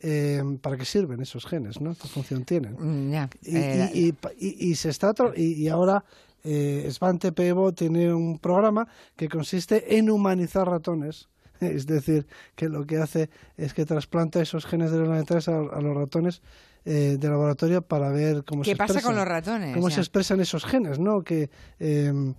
eh, 0.00 0.42
¿para 0.60 0.76
qué 0.76 0.84
sirven 0.84 1.22
esos 1.22 1.46
genes? 1.46 1.80
¿no? 1.80 1.94
¿Qué 1.94 2.06
función 2.06 2.44
tienen? 2.44 2.74
Mm, 2.78 3.14
eh, 3.44 4.12
y, 4.36 4.74
se 4.74 4.90
está 4.90 5.14
y, 5.34 5.68
ahora 5.68 6.04
eh, 6.44 6.86
Svante 6.92 7.32
Pevo 7.32 7.72
tiene 7.72 8.12
un 8.12 8.38
programa 8.38 8.86
que 9.16 9.30
consiste 9.30 9.96
en 9.96 10.10
humanizar 10.10 10.68
ratones 10.68 11.30
Es 11.76 11.86
decir, 11.86 12.26
que 12.54 12.68
lo 12.68 12.86
que 12.86 12.98
hace 12.98 13.30
es 13.56 13.74
que 13.74 13.84
trasplanta 13.84 14.40
esos 14.40 14.66
genes 14.66 14.90
de 14.90 14.98
los 14.98 15.08
neandertales 15.08 15.48
a, 15.48 15.80
los 15.80 15.96
ratones 15.96 16.42
eh, 16.84 17.16
de 17.18 17.28
laboratorio 17.28 17.82
para 17.82 18.10
ver 18.10 18.44
cómo 18.44 18.62
¿Qué 18.62 18.70
se 18.70 18.76
pasa 18.76 19.02
con 19.02 19.16
los 19.16 19.26
ratones? 19.26 19.74
Cómo 19.74 19.90
se 19.90 20.00
expresan 20.00 20.40
esos 20.40 20.64
genes, 20.64 20.98
¿no? 20.98 21.22
Que, 21.22 21.50
em, 21.78 22.34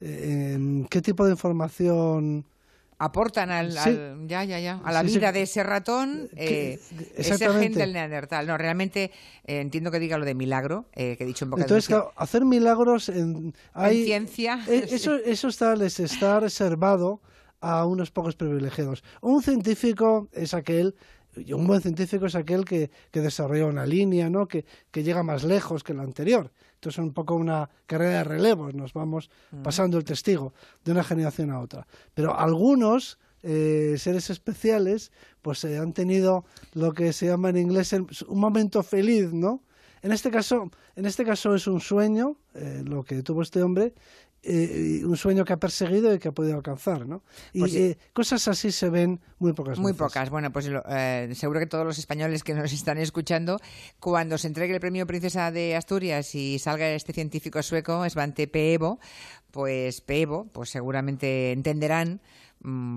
em, 0.00 0.84
¿Qué 0.86 1.02
tipo 1.02 1.24
de 1.24 1.32
información 1.32 2.44
aportan 2.98 3.50
al, 3.50 3.70
ya 4.26 4.44
ya 4.44 4.58
ya 4.58 4.80
a 4.84 4.92
la 4.92 5.02
vida 5.02 5.30
de 5.30 5.42
ese 5.42 5.62
ratón 5.62 6.28
eh, 6.36 6.80
ese 7.16 7.38
gen 7.38 7.72
del 7.72 7.92
neandertal. 7.92 8.46
No 8.46 8.58
realmente 8.58 9.12
eh, 9.44 9.60
entiendo 9.60 9.90
que 9.90 10.00
diga 10.00 10.18
lo 10.18 10.24
de 10.24 10.34
milagro 10.34 10.86
eh, 10.94 11.16
que 11.16 11.24
he 11.24 11.26
dicho 11.26 11.44
en 11.44 11.52
boca 11.52 11.62
entonces 11.62 11.86
claro, 11.86 12.12
hacer 12.16 12.44
milagros 12.44 13.08
en, 13.08 13.54
hay, 13.72 14.04
ciencia 14.04 14.60
eso 14.68 15.14
eso 15.14 15.48
está 15.48 15.76
les 15.76 16.00
está 16.00 16.40
reservado 16.40 17.20
a 17.60 17.84
unos 17.86 18.10
pocos 18.10 18.36
privilegiados. 18.36 19.02
Un 19.20 19.42
científico 19.42 20.28
es 20.32 20.54
aquel 20.54 20.94
un 21.52 21.66
buen 21.66 21.80
científico 21.80 22.26
es 22.26 22.34
aquel 22.34 22.64
que, 22.64 22.90
que 23.10 23.20
desarrolla 23.20 23.66
una 23.66 23.86
línea, 23.86 24.28
¿no? 24.28 24.48
Que, 24.48 24.64
que, 24.90 25.02
llega 25.02 25.22
más 25.22 25.44
lejos 25.44 25.84
que 25.84 25.94
la 25.94 26.02
anterior. 26.02 26.50
Entonces 26.74 26.98
es 26.98 27.04
un 27.04 27.12
poco 27.12 27.34
una 27.34 27.68
carrera 27.86 28.18
de 28.18 28.24
relevos, 28.24 28.74
nos 28.74 28.92
vamos 28.92 29.30
pasando 29.62 29.98
el 29.98 30.04
testigo 30.04 30.54
de 30.84 30.92
una 30.92 31.04
generación 31.04 31.50
a 31.50 31.60
otra. 31.60 31.86
Pero 32.14 32.38
algunos 32.38 33.18
eh, 33.42 33.96
seres 33.98 34.30
especiales 34.30 35.12
pues 35.42 35.62
eh, 35.64 35.78
han 35.78 35.92
tenido 35.92 36.44
lo 36.74 36.92
que 36.92 37.12
se 37.12 37.26
llama 37.26 37.50
en 37.50 37.56
inglés 37.56 37.92
un 37.92 38.40
momento 38.40 38.82
feliz, 38.82 39.32
¿no? 39.32 39.62
En 40.02 40.12
este 40.12 40.30
caso, 40.30 40.70
en 40.94 41.06
este 41.06 41.24
caso 41.24 41.54
es 41.54 41.66
un 41.66 41.80
sueño, 41.80 42.36
eh, 42.54 42.82
lo 42.84 43.02
que 43.02 43.22
tuvo 43.22 43.42
este 43.42 43.62
hombre, 43.62 43.94
eh, 44.42 45.02
un 45.04 45.16
sueño 45.16 45.44
que 45.44 45.52
ha 45.52 45.56
perseguido 45.56 46.14
y 46.14 46.18
que 46.18 46.28
ha 46.28 46.32
podido 46.32 46.56
alcanzar, 46.56 47.06
¿no? 47.06 47.22
Y 47.52 47.60
pues 47.60 47.74
eh, 47.74 47.98
cosas 48.12 48.46
así 48.46 48.70
se 48.70 48.88
ven 48.88 49.20
muy 49.38 49.52
pocas 49.52 49.78
Muy 49.78 49.92
pocas. 49.94 50.30
Bueno, 50.30 50.52
pues 50.52 50.70
eh, 50.88 51.30
seguro 51.34 51.58
que 51.58 51.66
todos 51.66 51.84
los 51.84 51.98
españoles 51.98 52.44
que 52.44 52.54
nos 52.54 52.72
están 52.72 52.98
escuchando, 52.98 53.58
cuando 53.98 54.38
se 54.38 54.46
entregue 54.46 54.74
el 54.74 54.80
premio 54.80 55.06
Princesa 55.06 55.50
de 55.50 55.74
Asturias 55.74 56.34
y 56.34 56.58
salga 56.58 56.88
este 56.90 57.12
científico 57.12 57.62
sueco, 57.62 58.08
Svante 58.08 58.46
Peevo, 58.46 59.00
pues 59.50 60.00
Peevo, 60.00 60.46
pues 60.52 60.70
seguramente 60.70 61.52
entenderán 61.52 62.20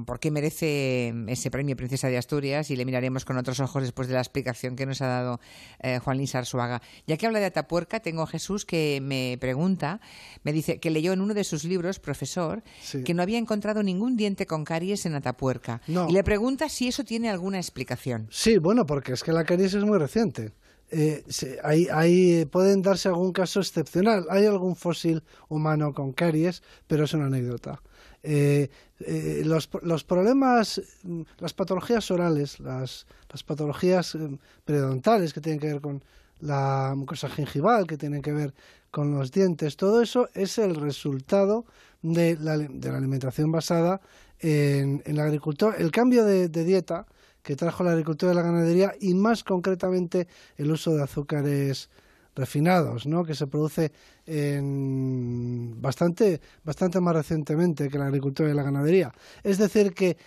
por 0.05 0.19
qué 0.19 0.31
merece 0.31 1.13
ese 1.27 1.51
premio 1.51 1.75
Princesa 1.75 2.07
de 2.07 2.17
Asturias 2.17 2.71
y 2.71 2.75
le 2.75 2.85
miraremos 2.85 3.25
con 3.25 3.37
otros 3.37 3.59
ojos 3.59 3.83
después 3.83 4.07
de 4.07 4.15
la 4.15 4.19
explicación 4.19 4.75
que 4.75 4.85
nos 4.85 5.01
ha 5.01 5.07
dado 5.07 5.39
eh, 5.79 5.99
Juan 5.99 6.17
Luis 6.17 6.33
Arzuaga. 6.35 6.81
Ya 7.07 7.17
que 7.17 7.27
habla 7.27 7.39
de 7.39 7.45
Atapuerca, 7.45 7.99
tengo 7.99 8.23
a 8.23 8.27
Jesús 8.27 8.65
que 8.65 8.99
me 9.01 9.37
pregunta, 9.39 10.01
me 10.43 10.51
dice 10.53 10.79
que 10.79 10.89
leyó 10.89 11.13
en 11.13 11.21
uno 11.21 11.33
de 11.33 11.43
sus 11.43 11.63
libros, 11.63 11.99
profesor, 11.99 12.63
que 13.05 13.13
no 13.13 13.21
había 13.21 13.37
encontrado 13.37 13.83
ningún 13.83 14.17
diente 14.17 14.45
con 14.45 14.65
caries 14.65 15.05
en 15.05 15.15
Atapuerca. 15.15 15.81
Y 15.87 16.11
le 16.11 16.23
pregunta 16.23 16.67
si 16.69 16.87
eso 16.87 17.03
tiene 17.03 17.29
alguna 17.29 17.57
explicación. 17.57 18.27
Sí, 18.31 18.57
bueno, 18.57 18.85
porque 18.85 19.13
es 19.13 19.23
que 19.23 19.31
la 19.31 19.43
caries 19.43 19.73
es 19.73 19.83
muy 19.83 19.99
reciente. 19.99 20.53
Eh, 20.93 21.23
hay, 21.63 22.45
pueden 22.45 22.81
darse 22.81 23.07
algún 23.07 23.31
caso 23.31 23.61
excepcional. 23.61 24.25
Hay 24.29 24.45
algún 24.45 24.75
fósil 24.75 25.23
humano 25.47 25.93
con 25.93 26.11
caries, 26.11 26.63
pero 26.87 27.05
es 27.05 27.13
una 27.13 27.27
anécdota. 27.27 27.81
Eh, 28.23 28.69
eh, 28.99 29.41
los, 29.45 29.67
los, 29.81 30.03
problemas, 30.03 30.81
las 31.39 31.53
patologías 31.53 32.11
orales, 32.11 32.59
las, 32.59 33.07
las 33.29 33.43
patologías 33.43 34.13
eh, 34.13 34.37
periodontales 34.63 35.33
que 35.33 35.41
tienen 35.41 35.59
que 35.59 35.67
ver 35.67 35.81
con 35.81 36.03
la 36.39 36.93
mucosa 36.95 37.29
gingival, 37.29 37.87
que 37.87 37.97
tienen 37.97 38.21
que 38.21 38.31
ver 38.31 38.53
con 38.91 39.11
los 39.11 39.31
dientes, 39.31 39.75
todo 39.75 40.01
eso 40.01 40.29
es 40.33 40.57
el 40.57 40.75
resultado 40.75 41.65
de 42.01 42.37
la, 42.39 42.57
de 42.57 42.91
la 42.91 42.97
alimentación 42.97 43.51
basada 43.51 44.01
en, 44.39 45.01
en, 45.05 45.15
la 45.15 45.23
agricultura. 45.23 45.75
El 45.77 45.91
cambio 45.91 46.25
de, 46.25 46.49
de 46.49 46.63
dieta 46.63 47.07
que 47.41 47.55
trajo 47.55 47.83
la 47.83 47.91
agricultura 47.91 48.33
y 48.33 48.35
la 48.35 48.41
ganadería 48.43 48.93
y 48.99 49.13
más 49.13 49.43
concretamente 49.43 50.27
el 50.57 50.71
uso 50.71 50.93
de 50.93 51.03
azúcares 51.03 51.89
refinados, 52.35 53.05
¿no? 53.05 53.23
que 53.23 53.35
se 53.35 53.47
produce 53.47 53.91
en 54.25 55.81
bastante, 55.81 56.41
bastante 56.63 57.00
más 57.00 57.15
recientemente 57.15 57.89
que 57.89 57.97
la 57.97 58.05
agricultura 58.05 58.50
y 58.50 58.53
la 58.53 58.63
ganadería. 58.63 59.11
Es 59.43 59.57
decir, 59.57 59.93
que 59.93 60.17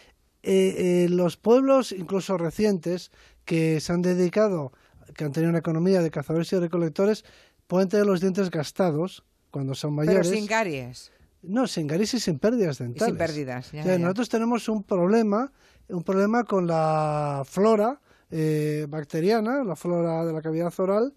eh, 0.43 1.05
eh, 1.05 1.07
los 1.09 1.37
pueblos, 1.37 1.93
incluso 1.93 2.37
recientes, 2.37 3.11
que 3.45 3.81
se 3.81 3.93
han 3.93 4.03
dedicado, 4.03 4.73
que 5.15 5.25
han 5.25 5.33
tenido 5.33 5.51
una 5.51 5.61
economía 5.61 6.03
de 6.03 6.11
cazadores 6.11 6.53
y 6.53 6.59
recolectores, 6.59 7.25
pueden 7.67 7.89
tener 7.89 8.07
los 8.07 8.21
dientes 8.21 8.51
gastados 8.51 9.25
cuando 9.51 9.75
son 9.75 9.95
mayores. 9.95 10.29
Pero 10.29 10.41
sin 10.41 10.47
caries. 10.47 11.13
No, 11.43 11.67
sin 11.67 11.87
caries 11.87 12.15
y 12.15 12.21
sin 12.21 12.39
pérdidas 12.39 12.79
dentales. 12.79 13.09
sin 13.09 13.19
pérdidas. 13.19 13.73
Nosotros 13.73 14.29
tenemos 14.29 14.69
un 14.69 14.83
problema, 14.83 15.53
un 15.89 16.03
problema 16.03 16.45
con 16.45 16.67
la 16.67 17.43
flora 17.47 18.01
eh, 18.31 18.87
bacteriana, 18.89 19.63
la 19.63 19.77
flora 19.77 20.25
de 20.25 20.33
la 20.33 20.43
cavidad 20.43 20.73
oral, 20.79 21.15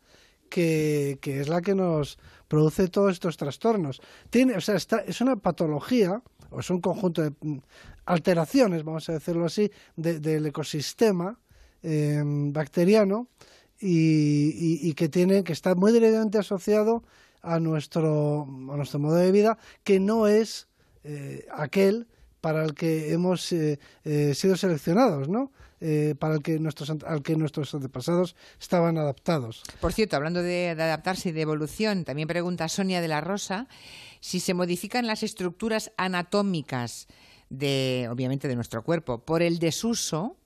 que, 0.50 1.20
es 1.24 1.48
la 1.48 1.62
que 1.62 1.76
nos 1.76 2.18
produce 2.48 2.88
todos 2.88 3.14
estos 3.14 3.38
trastornos. 3.38 4.02
Tiene, 4.30 4.56
o 4.56 4.62
sea, 4.62 4.76
está, 4.76 5.00
es 5.00 5.22
una 5.22 5.36
patología, 5.36 6.22
o 6.50 6.60
es 6.60 6.70
un 6.70 6.82
conjunto 6.82 7.22
de 7.22 7.32
mm, 7.42 7.58
alteraciones, 8.06 8.84
vamos 8.84 9.10
a 9.10 9.14
decirlo 9.14 9.46
así, 9.46 9.72
del 9.96 10.46
ecosistema 10.46 11.40
em, 11.84 12.54
bacteriano 12.54 13.28
y, 13.80 14.94
que 14.94 15.10
tiene, 15.10 15.44
que 15.44 15.54
está 15.54 15.76
muy 15.76 15.92
directamente 15.92 16.40
asociado 16.40 17.04
a 17.42 17.60
nuestro, 17.60 18.44
a 18.44 18.76
nuestro 18.76 19.00
modo 19.00 19.16
de 19.16 19.32
vida, 19.32 19.58
que 19.84 20.00
no 20.00 20.28
es 20.28 20.68
eh, 21.04 21.46
aquel 21.54 22.08
para 22.42 22.64
el 22.64 22.74
que 22.74 23.14
hemos 23.14 23.52
eh, 23.52 23.80
eh, 24.04 24.34
sido 24.34 24.56
seleccionados, 24.56 25.28
¿no? 25.28 25.52
Eh, 25.80 26.16
para 26.18 26.36
el 26.36 26.42
que 26.42 26.58
nuestros, 26.58 26.90
al 26.90 27.22
que 27.22 27.36
nuestros 27.36 27.74
antepasados 27.74 28.36
estaban 28.60 28.98
adaptados. 28.98 29.62
Por 29.80 29.94
cierto, 29.94 30.16
hablando 30.16 30.42
de, 30.42 30.70
adaptarse 30.70 31.30
y 31.30 31.32
de 31.34 31.42
evolución, 31.42 32.04
también 32.04 32.28
pregunta 32.28 32.68
Sonia 32.68 33.00
de 33.00 33.08
la 33.08 33.22
Rosa 33.22 33.68
si 34.20 34.40
se 34.40 34.56
modifican 34.56 35.06
las 35.06 35.22
estructuras 35.22 35.92
anatómicas 35.96 37.08
de, 37.50 38.10
obviamente, 38.12 38.48
de 38.48 38.56
nuestro 38.56 38.84
cuerpo, 38.84 39.20
por 39.20 39.44
el 39.44 39.60
desuso, 39.60 40.38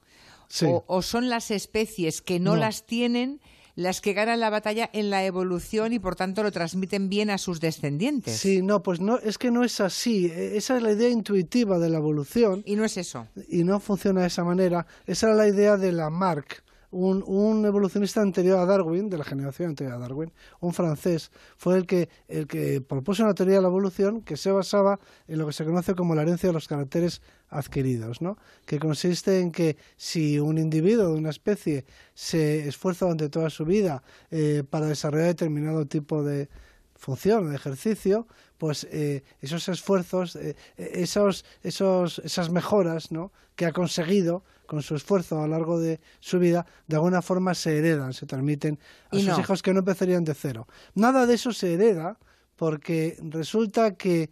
o, 0.86 1.02
son 1.02 1.30
las 1.30 1.50
especies 1.50 2.22
que 2.22 2.42
no, 2.42 2.58
las 2.58 2.86
tienen 2.86 3.40
las 3.76 4.02
que 4.02 4.14
ganan 4.14 4.40
la 4.40 4.50
batalla 4.50 4.90
en 4.94 5.10
la 5.10 5.26
evolución 5.26 5.94
y 5.94 6.00
por 6.00 6.16
tanto 6.16 6.44
lo 6.44 6.52
transmiten 6.52 7.10
bien 7.10 7.30
a 7.30 7.38
sus 7.38 7.60
descendientes. 7.60 8.38
Sí, 8.38 8.62
no, 8.62 8.84
pues 8.84 9.00
no, 9.00 9.20
es 9.20 9.38
que 9.38 9.52
no 9.52 9.64
es 9.64 9.80
así. 9.80 10.28
E, 10.28 10.58
esa 10.58 10.78
es 10.78 10.84
la 10.84 10.92
idea 10.92 11.10
intuitiva 11.10 11.80
de 11.80 11.90
la 11.90 11.98
evolución. 11.98 12.64
Y 12.66 12.76
no 12.76 12.86
es 12.86 12.98
eso. 12.98 13.28
Y 13.50 13.64
no 13.64 13.80
funciona 13.80 14.22
de 14.22 14.28
esa 14.28 14.44
manera. 14.44 14.86
Esa 15.06 15.28
era 15.28 15.36
la 15.36 15.48
idea 15.48 15.78
de 15.78 15.92
Lamarck 15.92 16.64
un, 16.92 17.24
un, 17.26 17.66
evolucionista 17.66 18.22
anterior 18.22 18.60
a 18.60 18.66
Darwin, 18.66 19.10
de 19.10 19.18
la 19.18 19.24
generación 19.24 19.70
anterior 19.70 19.96
a 19.96 20.00
Darwin, 20.00 20.32
un 20.60 20.74
francés, 20.74 21.32
fue 21.58 21.78
el 21.78 21.86
que, 21.86 22.10
el 22.28 22.48
que 22.48 22.82
propuso 22.82 23.24
una 23.24 23.34
teoría 23.34 23.56
de 23.56 23.62
la 23.62 23.70
evolución 23.70 24.22
que 24.22 24.38
se 24.38 24.52
basaba 24.52 25.00
en 25.28 25.40
lo 25.40 25.48
que 25.48 25.54
se 25.54 25.66
conoce 25.66 25.96
como 25.96 26.16
la 26.16 26.22
herencia 26.22 26.50
de 26.50 26.54
los 26.54 26.68
caracteres 26.68 27.22
adquiridos, 27.50 28.22
¿no? 28.22 28.38
que 28.66 28.80
consiste 28.80 29.40
en 29.40 29.52
que 29.52 29.78
si 29.98 30.40
un 30.40 30.58
individuo 30.58 31.08
de 31.08 31.20
una 31.20 31.30
especie 31.30 31.86
se 32.14 32.68
esfuerza 32.68 33.06
durante 33.06 33.30
toda 33.30 33.50
su 33.50 33.66
vida 33.66 34.04
eh, 34.30 34.64
para 34.70 34.88
desarrollar 34.88 35.28
determinado 35.28 35.86
tipo 35.86 36.24
de 36.24 36.50
función, 36.96 37.50
de 37.50 37.56
ejercicio, 37.56 38.28
pues 38.62 38.88
eh, 38.92 39.24
esos 39.42 39.68
esfuerzos, 39.70 40.36
eh, 40.36 40.56
esos, 40.78 41.46
esos, 41.64 42.20
esas 42.20 42.52
mejoras 42.52 43.12
¿no? 43.12 43.32
que 43.56 43.66
ha 43.66 43.72
conseguido 43.72 44.44
con 44.68 44.84
su 44.84 44.94
esfuerzo 44.94 45.40
a 45.40 45.48
lo 45.48 45.58
largo 45.58 45.80
de 45.80 46.00
su 46.20 46.38
vida, 46.38 46.68
de 46.86 46.98
alguna 46.98 47.24
forma 47.24 47.56
se 47.56 47.80
heredan, 47.80 48.14
se 48.14 48.28
transmiten 48.28 48.78
a 49.10 49.18
sus 49.18 49.40
hijos 49.40 49.64
que 49.64 49.74
no 49.74 49.80
empezarían 49.80 50.24
de 50.26 50.36
cero. 50.36 50.68
Nada 50.94 51.26
de 51.26 51.34
eso 51.34 51.54
se 51.54 51.74
hereda 51.74 52.20
porque 52.56 53.18
resulta 53.24 53.96
que 53.96 54.30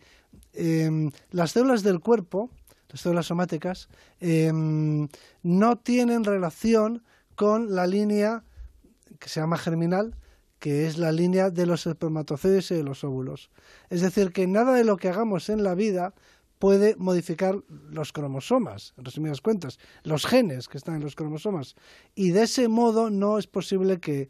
em, 0.53 1.09
las 1.31 1.53
células 1.53 1.81
del 1.81 1.99
cuerpo, 1.99 2.51
las 2.89 3.01
células 3.01 3.25
somáticas, 3.25 3.89
em, 4.19 5.07
no 5.41 5.75
tienen 5.79 6.23
relación 6.23 7.01
con 7.33 7.73
la 7.73 7.87
línea 7.87 8.43
que 9.17 9.27
se 9.27 9.39
llama 9.39 9.57
germinal, 9.57 10.13
que 10.59 10.87
es 10.87 10.97
la 10.97 11.11
línea 11.11 11.49
de 11.49 11.65
los 11.65 11.87
espermatozoides 11.87 12.71
y 12.71 12.75
de 12.75 12.83
los 12.83 13.03
óvulos. 13.03 13.49
Es 13.89 14.01
decir, 14.01 14.31
que 14.31 14.45
nada 14.45 14.73
de 14.73 14.83
lo 14.83 14.97
que 14.97 15.09
hagamos 15.09 15.49
en 15.49 15.63
la 15.63 15.73
vida 15.73 16.13
puede 16.59 16.95
modificar 16.97 17.57
los 17.89 18.11
cromosomas, 18.11 18.93
en 18.97 19.05
resumidas 19.05 19.39
cuentas, 19.41 19.79
los 20.03 20.25
genes 20.25 20.67
que 20.67 20.77
están 20.77 20.95
en 20.95 21.03
los 21.03 21.15
cromosomas. 21.15 21.75
Y 22.13 22.31
de 22.31 22.43
ese 22.43 22.67
modo 22.67 23.09
no 23.09 23.39
es 23.39 23.47
posible 23.47 23.99
que 23.99 24.29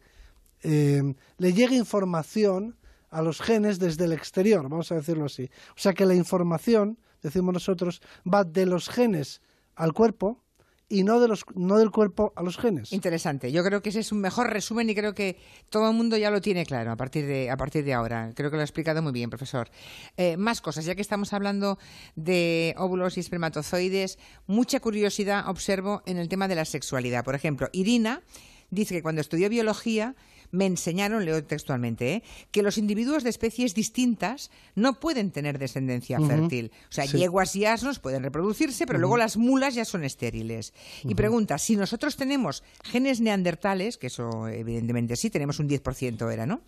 eh, 0.62 1.16
le 1.38 1.54
llegue 1.54 1.76
información 1.76 2.78
a 3.10 3.24
los 3.24 3.42
genes 3.42 3.80
desde 3.80 4.06
el 4.06 4.14
exterior, 4.14 4.70
vamos 4.70 4.92
a 4.92 4.96
decirlo 4.96 5.26
así. 5.26 5.50
O 5.72 5.80
sea 5.80 5.94
que 5.94 6.06
la 6.06 6.14
información, 6.14 7.00
decimos 7.24 7.54
nosotros, 7.54 8.02
va 8.32 8.44
de 8.44 8.68
los 8.68 8.88
genes 8.88 9.42
al 9.76 9.94
cuerpo 9.94 10.44
y 10.90 11.04
no, 11.04 11.20
de 11.20 11.28
los, 11.28 11.46
no 11.56 11.78
del 11.78 11.92
cuerpo 11.92 12.34
a 12.36 12.42
los 12.42 12.58
genes. 12.58 12.92
Interesante. 12.92 13.52
Yo 13.52 13.64
creo 13.64 13.82
que 13.82 13.90
ese 13.90 14.00
es 14.00 14.12
un 14.12 14.20
mejor 14.20 14.50
resumen 14.50 14.90
y 14.90 14.96
creo 14.96 15.14
que 15.14 15.38
todo 15.70 15.90
el 15.90 15.96
mundo 15.96 16.18
ya 16.18 16.32
lo 16.32 16.42
tiene 16.42 16.66
claro 16.66 16.92
a 16.92 16.98
partir 16.98 17.28
de, 17.28 17.52
a 17.52 17.58
partir 17.58 17.86
de 17.86 17.94
ahora. 17.94 18.32
Creo 18.36 18.50
que 18.50 18.58
lo 18.58 18.62
ha 18.62 18.66
explicado 18.66 19.02
muy 19.04 19.12
bien, 19.12 19.30
profesor. 19.30 19.70
Eh, 20.18 20.36
más 20.36 20.62
cosas, 20.62 20.86
ya 20.86 20.96
que 20.96 21.02
estamos 21.02 21.32
hablando 21.32 21.78
de 22.16 22.74
óvulos 22.78 23.18
y 23.18 23.20
espermatozoides, 23.20 24.18
mucha 24.48 24.80
curiosidad 24.80 25.48
observo 25.48 26.02
en 26.08 26.18
el 26.18 26.28
tema 26.28 26.48
de 26.48 26.56
la 26.56 26.66
sexualidad. 26.66 27.24
Por 27.24 27.36
ejemplo, 27.36 27.70
Irina 27.72 28.24
dice 28.72 28.96
que 28.96 29.04
cuando 29.04 29.22
estudió 29.22 29.48
biología 29.50 30.16
me 30.52 30.66
enseñaron, 30.66 31.26
leo 31.26 31.44
textualmente, 31.44 32.14
¿eh? 32.14 32.24
que 32.52 32.64
los 32.64 32.78
individuos 32.78 33.24
de 33.24 33.30
especies 33.30 33.76
distintas 33.76 34.52
no 34.76 35.00
pueden 35.00 35.32
tener 35.32 35.60
descendencia 35.60 36.20
fértil. 36.20 36.72
O 36.90 36.92
sea, 36.92 37.06
yeguas 37.06 37.56
y 37.56 37.66
asnos 37.66 38.00
pueden 38.00 38.24
reproducirse, 38.24 38.86
pero 38.86 39.00
luego 39.00 39.18
las 39.18 39.38
mulas 39.38 39.76
ya 39.76 39.86
son 39.86 40.04
estériles. 40.04 40.74
Y 41.04 41.16
pregunta, 41.16 41.58
si 41.58 41.76
nosotros 41.76 42.16
tenemos 42.16 42.64
genes 42.84 43.22
neandertales, 43.22 43.98
que 43.98 44.08
eso 44.08 44.48
evidentemente 44.48 45.16
sí, 45.16 45.30
tenemos 45.30 45.60
un 45.60 45.70
10% 45.70 46.32
era, 46.32 46.46
¿no? 46.46 46.62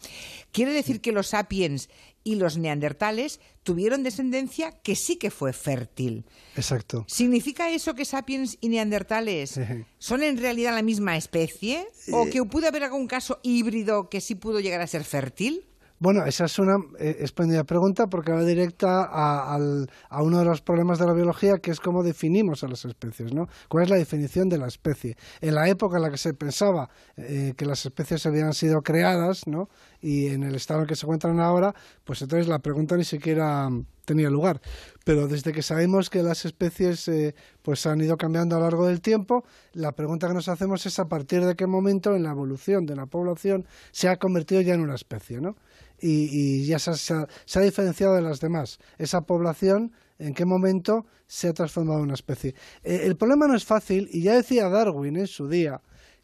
¿Quiere 0.52 0.74
decir 0.74 1.02
que 1.02 1.12
los 1.12 1.28
sapiens 1.28 1.89
y 2.23 2.36
los 2.36 2.57
neandertales 2.57 3.39
tuvieron 3.63 4.03
descendencia 4.03 4.71
que 4.71 4.95
sí 4.95 5.17
que 5.17 5.31
fue 5.31 5.53
fértil. 5.53 6.25
Exacto. 6.55 7.05
¿Significa 7.07 7.69
eso 7.69 7.95
que 7.95 8.05
sapiens 8.05 8.57
y 8.62 8.69
neandertales 8.69 9.60
son 9.97 10.23
en 10.23 10.38
realidad 10.38 10.73
la 10.73 10.81
misma 10.81 11.17
especie? 11.17 11.88
¿O 12.12 12.27
que 12.27 12.43
pudo 12.43 12.67
haber 12.67 12.84
algún 12.84 13.07
caso 13.07 13.39
híbrido 13.43 14.10
que 14.10 14.21
sí 14.21 14.36
pudo 14.36 14.60
llegar 14.60 14.81
a 14.81 14.88
ser 14.88 15.03
fértil? 15.03 15.65
Bueno, 16.02 16.26
esa 16.26 16.46
es 16.46 16.58
una 16.58 16.78
eh, 16.98 17.18
espléndida 17.20 17.64
pregunta 17.64 18.08
porque 18.08 18.32
va 18.32 18.44
directa 18.44 19.04
a, 19.04 19.60
uno 20.24 20.40
de 20.40 20.46
los 20.46 20.60
problemas 20.64 20.98
de 20.98 21.06
la 21.06 21.14
biología, 21.14 21.60
que 21.60 21.70
es 21.70 21.80
cómo 21.80 22.02
definimos 22.02 22.64
a 22.64 22.68
las 22.68 22.86
especies, 22.86 23.36
¿no? 23.36 23.48
¿Cuál 23.70 23.84
es 23.84 23.90
la 23.92 23.98
definición 23.98 24.50
de 24.50 24.58
la 24.58 24.66
especie? 24.66 25.16
En 25.42 25.54
la 25.54 25.70
época 25.70 25.98
en 25.98 26.02
la 26.02 26.10
que 26.10 26.18
se 26.18 26.34
pensaba 26.34 26.90
eh, 27.18 27.54
que 27.56 27.68
las 27.68 27.86
especies 27.86 28.26
habían 28.26 28.54
sido 28.54 28.82
creadas, 28.82 29.46
¿no? 29.46 29.70
Y 30.02 30.30
en 30.30 30.42
el 30.42 30.56
estado 30.56 30.82
en 30.82 30.88
que 30.88 30.96
se 30.96 31.06
encuentran 31.06 31.40
ahora, 31.40 31.76
pues 32.04 32.20
entonces 32.24 32.48
la 32.48 32.58
pregunta 32.58 32.98
ni 32.98 33.04
siquiera 33.04 33.70
tenía 34.06 34.32
lugar. 34.32 34.60
Pero 35.06 35.28
desde 35.28 35.52
que 35.52 35.62
sabemos 35.62 36.10
que 36.10 36.24
las 36.24 36.46
especies 36.46 37.08
eh, 37.10 37.36
pues 37.62 37.86
han 37.86 38.02
ido 38.02 38.18
cambiando 38.18 38.56
a 38.56 38.60
lo 38.60 38.66
largo 38.66 38.88
del 38.88 39.02
tiempo, 39.02 39.44
la 39.74 39.92
pregunta 39.92 40.28
que 40.28 40.34
nos 40.34 40.48
hacemos 40.48 40.84
es 40.88 40.98
a 40.98 41.06
partir 41.06 41.46
de 41.46 41.56
qué 41.56 41.68
momento 41.68 42.16
en 42.16 42.24
la 42.24 42.32
evolución 42.32 42.88
de 42.88 42.96
la 42.96 43.06
población 43.06 43.68
se 43.92 44.10
ha 44.10 44.18
convertido 44.18 44.62
ya 44.62 44.74
en 44.74 44.82
una 44.82 44.96
especie, 44.96 45.40
¿no? 45.40 45.56
Y, 46.02 46.66
ya 46.66 46.80
se, 46.80 47.14
ha 47.14 47.62
diferenciado 47.62 48.16
de 48.16 48.22
las 48.22 48.40
demás. 48.40 48.80
Esa 48.98 49.22
población, 49.22 49.92
¿en 50.20 50.34
qué 50.34 50.46
momento 50.46 51.06
se 51.28 51.48
ha 51.48 51.54
transformado 51.54 52.00
en 52.00 52.06
una 52.06 52.14
especie? 52.16 52.56
Eh, 52.84 53.02
el 53.06 53.16
problema 53.16 53.48
no 53.48 53.56
es 53.56 53.66
fácil, 53.66 54.10
y 54.12 54.22
ya 54.24 54.36
decía 54.36 54.70
Darwin 54.70 55.16
en 55.16 55.28
su 55.28 55.48
día, 55.48 55.82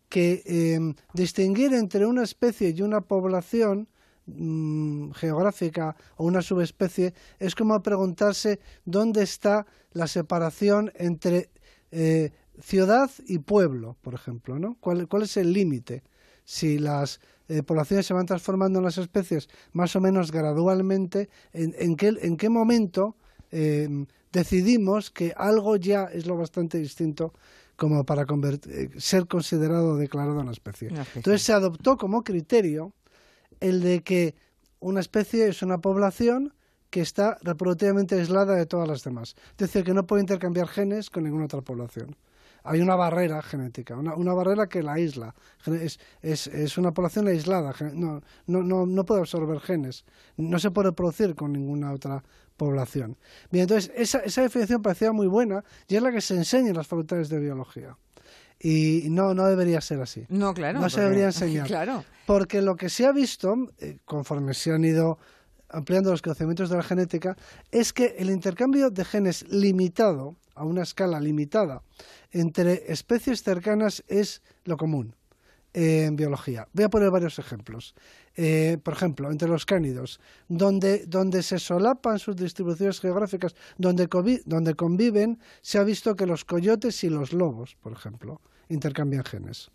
que 0.10 0.44
em, 0.46 0.96
distinguir 1.14 1.74
entre 1.74 2.06
una 2.06 2.24
especie 2.24 2.70
y 2.70 2.82
una 2.82 3.02
población 3.02 3.88
mm, 4.26 5.12
geográfica 5.12 5.96
o 6.16 6.26
una 6.26 6.42
subespecie 6.42 7.14
es 7.40 7.56
como 7.56 7.82
preguntarse 7.84 8.60
dónde 8.86 9.24
está 9.24 9.66
la 9.92 10.08
separación 10.08 10.92
entre 10.96 11.50
eh, 11.92 12.32
ciudad 12.62 13.10
y 13.28 13.40
pueblo, 13.40 13.98
por 14.02 14.14
ejemplo, 14.14 14.60
¿no? 14.60 14.78
¿Cuál, 14.80 15.08
cuál 15.08 15.24
es 15.24 15.38
el 15.38 15.54
límite? 15.54 16.04
Si 16.44 16.80
las 16.80 17.20
eh, 17.48 17.64
poblaciones 17.64 18.06
se 18.06 18.14
van 18.14 18.26
transformando 18.26 18.80
en 18.80 18.86
las 18.86 18.98
especies 18.98 19.48
más 19.74 19.96
o 19.96 20.02
menos 20.02 20.32
gradualmente, 20.32 21.30
en, 21.54 21.96
qué, 21.96 22.14
en 22.22 22.38
qué 22.38 22.50
momento 22.50 23.16
eh, 23.52 24.06
decidimos 24.32 25.12
que 25.12 25.34
algo 25.36 25.78
ya 25.78 26.06
es 26.06 26.26
lo 26.26 26.38
bastante 26.38 26.78
distinto 26.78 27.34
como 27.76 28.06
para 28.06 28.24
eh, 28.24 28.90
ser 28.98 29.28
considerado 29.28 29.92
o 29.92 29.98
declarado 29.98 30.40
una 30.40 30.52
especie. 30.52 30.90
Entonces 31.16 31.44
se 31.44 31.54
adoptó 31.54 31.98
como 31.98 32.24
criterio 32.24 32.94
el 33.60 33.82
de 33.82 34.02
que 34.04 34.36
una 34.80 35.00
especie 35.00 35.48
es 35.48 35.62
una 35.62 35.80
población 35.80 36.54
que 36.90 37.02
está 37.02 37.38
reproductivamente 37.42 38.16
aislada 38.16 38.56
de 38.56 38.66
todas 38.66 38.88
las 38.88 39.04
demás. 39.04 39.36
Es 39.52 39.58
decir, 39.58 39.84
que 39.84 39.94
no 39.94 40.06
puede 40.08 40.22
intercambiar 40.22 40.68
genes 40.68 41.10
con 41.10 41.24
ninguna 41.24 41.46
otra 41.46 41.62
población 41.62 42.16
hay 42.68 42.82
una 42.82 42.96
barrera 42.96 43.42
genética, 43.42 43.96
una, 43.96 44.16
una 44.16 44.34
barrera 44.34 44.68
que 44.68 44.84
la 44.84 44.94
aísla. 44.94 45.34
Es, 45.66 46.00
es, 46.22 46.48
es, 46.48 46.78
una 46.78 46.94
población 46.94 47.28
aislada, 47.28 47.74
no, 47.94 48.22
no, 48.46 48.64
no, 48.64 48.86
no 48.86 49.06
puede 49.06 49.22
absorber 49.22 49.60
genes, 49.60 50.06
no 50.36 50.60
se 50.60 50.72
puede 50.72 50.92
producir 50.92 51.36
con 51.36 51.54
ninguna 51.54 51.92
otra 51.92 52.24
población. 52.58 53.18
Bien, 53.52 53.64
entonces 53.64 53.92
esa, 53.96 54.20
esa 54.20 54.42
definición 54.42 54.82
parecía 54.82 55.12
muy 55.12 55.28
buena 55.28 55.64
y 55.88 55.96
es 55.96 56.02
la 56.02 56.12
que 56.12 56.22
se 56.22 56.36
enseña 56.36 56.70
en 56.70 56.78
las 56.78 56.88
facultades 56.88 57.30
de 57.30 57.40
biología. 57.40 57.96
Y 58.60 59.04
no, 59.10 59.34
no 59.34 59.46
debería 59.46 59.82
ser 59.82 60.02
así. 60.02 60.26
No, 60.30 60.54
claro. 60.54 60.80
No 60.80 60.90
se 60.90 61.02
debería 61.02 61.26
enseñar. 61.28 61.68
Claro. 61.68 62.04
Porque 62.26 62.62
lo 62.62 62.76
que 62.76 62.90
se 62.90 63.06
ha 63.06 63.12
visto, 63.12 63.56
eh, 63.80 64.00
conforme 64.04 64.54
se 64.54 64.72
han 64.72 64.84
ido 64.84 65.20
ampliando 65.70 66.12
los 66.12 66.22
conocimientos 66.22 66.70
de 66.70 66.78
la 66.78 66.84
genética, 66.84 67.36
es 67.72 67.94
que 67.94 68.16
el 68.18 68.30
intercambio 68.30 68.90
de 68.90 69.06
genes 69.06 69.46
limitado, 69.50 70.36
a 70.56 70.64
una 70.64 70.82
escala 70.82 71.20
limitada, 71.20 71.84
entre 72.32 72.92
especies 72.92 73.44
cercanas 73.44 74.04
es 74.08 74.42
lo 74.66 74.76
común 74.76 75.16
en 75.74 76.16
biología. 76.16 76.68
Voy 76.74 76.86
a 76.86 76.90
poner 76.90 77.12
varios 77.12 77.38
ejemplos. 77.38 77.94
Eh, 78.36 78.78
por 78.82 78.94
ejemplo, 78.94 79.32
entre 79.32 79.48
los 79.48 79.66
cánidos, 79.66 80.20
donde, 80.48 81.06
donde 81.06 81.44
se 81.44 81.60
solapan 81.60 82.20
sus 82.20 82.36
distribuciones 82.36 83.00
geográficas, 83.00 83.56
donde, 83.78 84.08
donde 84.46 84.74
conviven, 84.76 85.40
se 85.62 85.78
ha 85.78 85.84
visto 85.84 86.16
que 86.16 86.26
los 86.26 86.46
coyotes 86.46 87.04
y 87.04 87.10
los 87.10 87.34
lobos, 87.34 87.76
por 87.82 87.94
ejemplo, 87.94 88.42
intercambian 88.70 89.24
genes. 89.24 89.72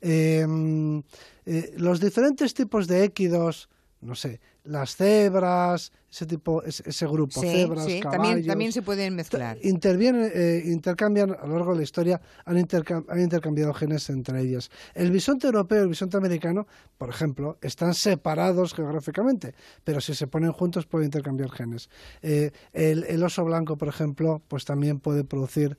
Em, 0.00 1.02
eh, 1.46 1.74
los 1.76 2.00
diferentes 2.00 2.54
tipos 2.54 2.88
de 2.88 3.04
équidos 3.04 3.68
no 4.00 4.14
sé, 4.14 4.40
las 4.64 4.96
cebras, 4.96 5.92
ese 6.10 6.26
tipo, 6.26 6.62
ese, 6.62 7.06
grupo, 7.06 7.40
cebras, 7.40 7.84
sí, 7.84 8.00
caballos. 8.00 8.22
También, 8.24 8.46
también 8.46 8.72
se 8.72 8.82
pueden 8.82 9.14
mezclar. 9.14 9.58
Intervienen, 9.62 10.30
eh, 10.34 10.62
intercambian, 10.66 11.36
a 11.38 11.46
lo 11.46 11.54
largo 11.54 11.72
de 11.72 11.78
la 11.78 11.82
historia, 11.82 12.20
han, 12.44 12.56
han, 12.56 13.20
intercambiado 13.20 13.74
genes 13.74 14.08
entre 14.10 14.40
ellas. 14.40 14.70
El 14.94 15.10
bisonte 15.10 15.46
europeo 15.46 15.78
y 15.78 15.82
el 15.82 15.88
bisonte 15.88 16.16
americano, 16.16 16.66
por 16.96 17.10
ejemplo, 17.10 17.58
están 17.60 17.94
separados 17.94 18.74
geográficamente, 18.74 19.54
pero 19.84 20.00
si 20.00 20.14
se 20.14 20.26
ponen 20.26 20.52
juntos 20.52 20.86
pueden 20.86 21.06
intercambiar 21.06 21.50
genes. 21.50 21.90
Eh, 22.22 22.50
el, 22.72 23.04
el 23.04 23.22
oso 23.22 23.44
blanco, 23.44 23.76
por 23.76 23.88
ejemplo, 23.88 24.42
pues 24.48 24.64
también 24.64 24.98
puede 25.00 25.24
producir 25.24 25.76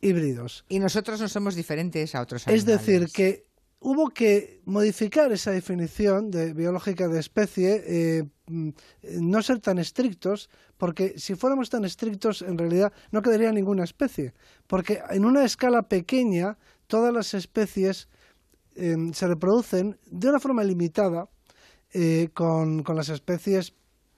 híbridos. 0.00 0.64
Y 0.68 0.78
nosotros 0.78 1.20
no 1.20 1.28
somos 1.28 1.54
diferentes 1.54 2.14
a 2.14 2.20
otros 2.20 2.46
animales. 2.46 2.62
Es 2.62 2.66
decir, 2.66 3.08
que 3.12 3.46
hubo 3.84 4.08
que 4.08 4.62
modificar 4.64 5.30
esa 5.30 5.50
definición 5.50 6.30
de 6.30 6.54
biológica 6.54 7.06
de 7.06 7.20
especie, 7.20 7.84
eh, 7.86 8.24
mm, 8.46 8.70
no 9.20 9.42
ser 9.42 9.60
tan 9.60 9.78
estrictos, 9.78 10.48
porque 10.78 11.18
si 11.18 11.34
fuéramos 11.34 11.68
tan 11.68 11.84
estrictos, 11.84 12.40
en 12.40 12.56
realidad 12.56 12.94
no 13.12 13.20
quedaría 13.20 13.52
ninguna 13.52 13.84
especie, 13.84 14.32
porque 14.66 15.02
en 15.10 15.26
una 15.26 15.44
escala 15.44 15.82
pequeña 15.82 16.56
todas 16.86 17.12
las 17.12 17.34
especies 17.34 18.08
em, 18.74 19.12
se 19.12 19.28
reproducen 19.28 19.98
de 20.06 20.30
una 20.30 20.40
forma 20.40 20.64
limitada 20.64 21.28
eh, 21.92 22.30
con, 22.32 22.82
con 22.82 22.96
las 22.96 23.10
especies 23.10 23.74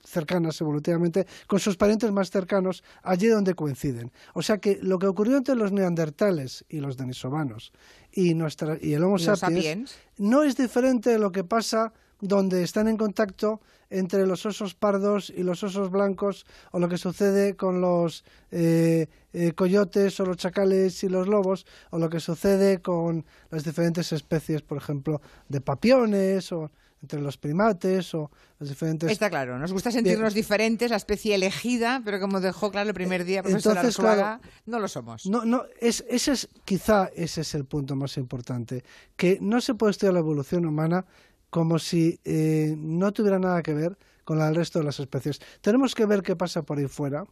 cercanas 0.07 0.61
evolutivamente 0.61 1.27
con 1.47 1.59
sus 1.59 1.77
parientes 1.77 2.11
más 2.13 2.31
cercanos 2.31 2.83
allí 3.03 3.27
donde 3.27 3.55
coinciden. 3.55 4.13
O 4.35 4.43
sea 4.43 4.59
que 4.59 4.79
lo 4.83 4.99
que 4.99 5.07
ocurrió 5.07 5.37
entre 5.37 5.55
los 5.55 5.73
neandertales 5.73 6.65
y 6.69 6.81
los 6.81 6.97
denisovanos 6.97 7.73
y, 8.13 8.35
nuestra, 8.35 8.79
y 8.81 8.95
el 8.95 9.05
Homo 9.05 9.19
sapiens, 9.19 9.97
no 10.17 10.43
es 10.43 10.57
diferente 10.57 11.11
de 11.11 11.19
lo 11.19 11.33
que 11.33 11.45
pasa 11.45 11.93
donde 12.21 12.63
están 12.63 12.89
en 12.89 12.97
contacto 12.97 13.61
entre 13.91 14.27
los 14.27 14.47
osos 14.47 14.75
pardos 14.75 15.33
y 15.35 15.43
los 15.43 15.63
osos 15.63 15.91
blancos, 15.91 16.47
o 16.73 16.79
lo 16.79 16.89
que 16.89 16.99
sucede 16.99 17.55
con 17.55 17.81
los 17.81 18.25
eh, 18.51 19.07
eh, 19.33 19.53
coyotes 19.53 20.19
o 20.19 20.27
los 20.27 20.37
chacales 20.37 21.05
y 21.05 21.09
los 21.09 21.29
lobos, 21.29 21.67
o 21.91 21.99
lo 21.99 22.09
que 22.09 22.21
sucede 22.21 22.81
con 22.81 23.25
las 23.51 23.65
diferentes 23.65 24.13
especies, 24.13 24.63
por 24.63 24.79
ejemplo, 24.79 25.21
de 25.49 25.61
papiones 25.61 26.51
o 26.53 26.71
entre 27.03 27.21
los 27.21 27.37
primates 27.37 28.15
o 28.15 28.31
los 28.59 28.69
diferentes... 28.69 29.11
Está 29.11 29.31
claro, 29.31 29.59
nos 29.59 29.73
gusta 29.73 29.91
sentirnos 29.91 30.35
diferentes, 30.35 30.91
la 30.91 30.97
especie 30.97 31.35
elegida, 31.35 32.03
pero 32.05 32.21
como 32.21 32.41
dejó 32.41 32.71
claro 32.71 32.89
el 32.89 32.95
primer 32.95 33.25
día 33.25 33.43
profesor 33.43 33.79
Arzuaga, 33.79 34.41
no 34.67 34.79
lo 34.79 34.89
somos. 34.89 35.27
No, 35.27 35.45
no, 35.45 35.65
es, 35.81 36.05
ese 36.09 36.33
es, 36.33 36.49
quizá 36.65 37.11
ese 37.15 37.43
es 37.43 37.55
el 37.55 37.65
punto 37.65 37.97
más 37.97 38.17
importante, 38.17 38.85
que 39.17 39.39
no 39.41 39.61
se 39.61 39.75
puede 39.75 39.93
estudiar 39.93 40.15
la 40.15 40.21
evolución 40.21 40.67
humana 40.67 41.07
como 41.51 41.79
si 41.79 42.21
eh, 42.25 42.75
no 42.77 43.13
tuviera 43.13 43.39
nada 43.39 43.63
que 43.63 43.75
ver 43.75 43.97
con 44.25 44.41
el 44.41 44.55
resto 44.55 44.81
de 44.81 44.85
las 44.85 44.99
especies. 44.99 45.41
Tenemos 45.61 45.95
que 45.95 46.05
ver 46.05 46.23
qué 46.23 46.35
pasa 46.35 46.63
por 46.63 46.79
ahí 46.79 46.89
fuera 46.89 47.25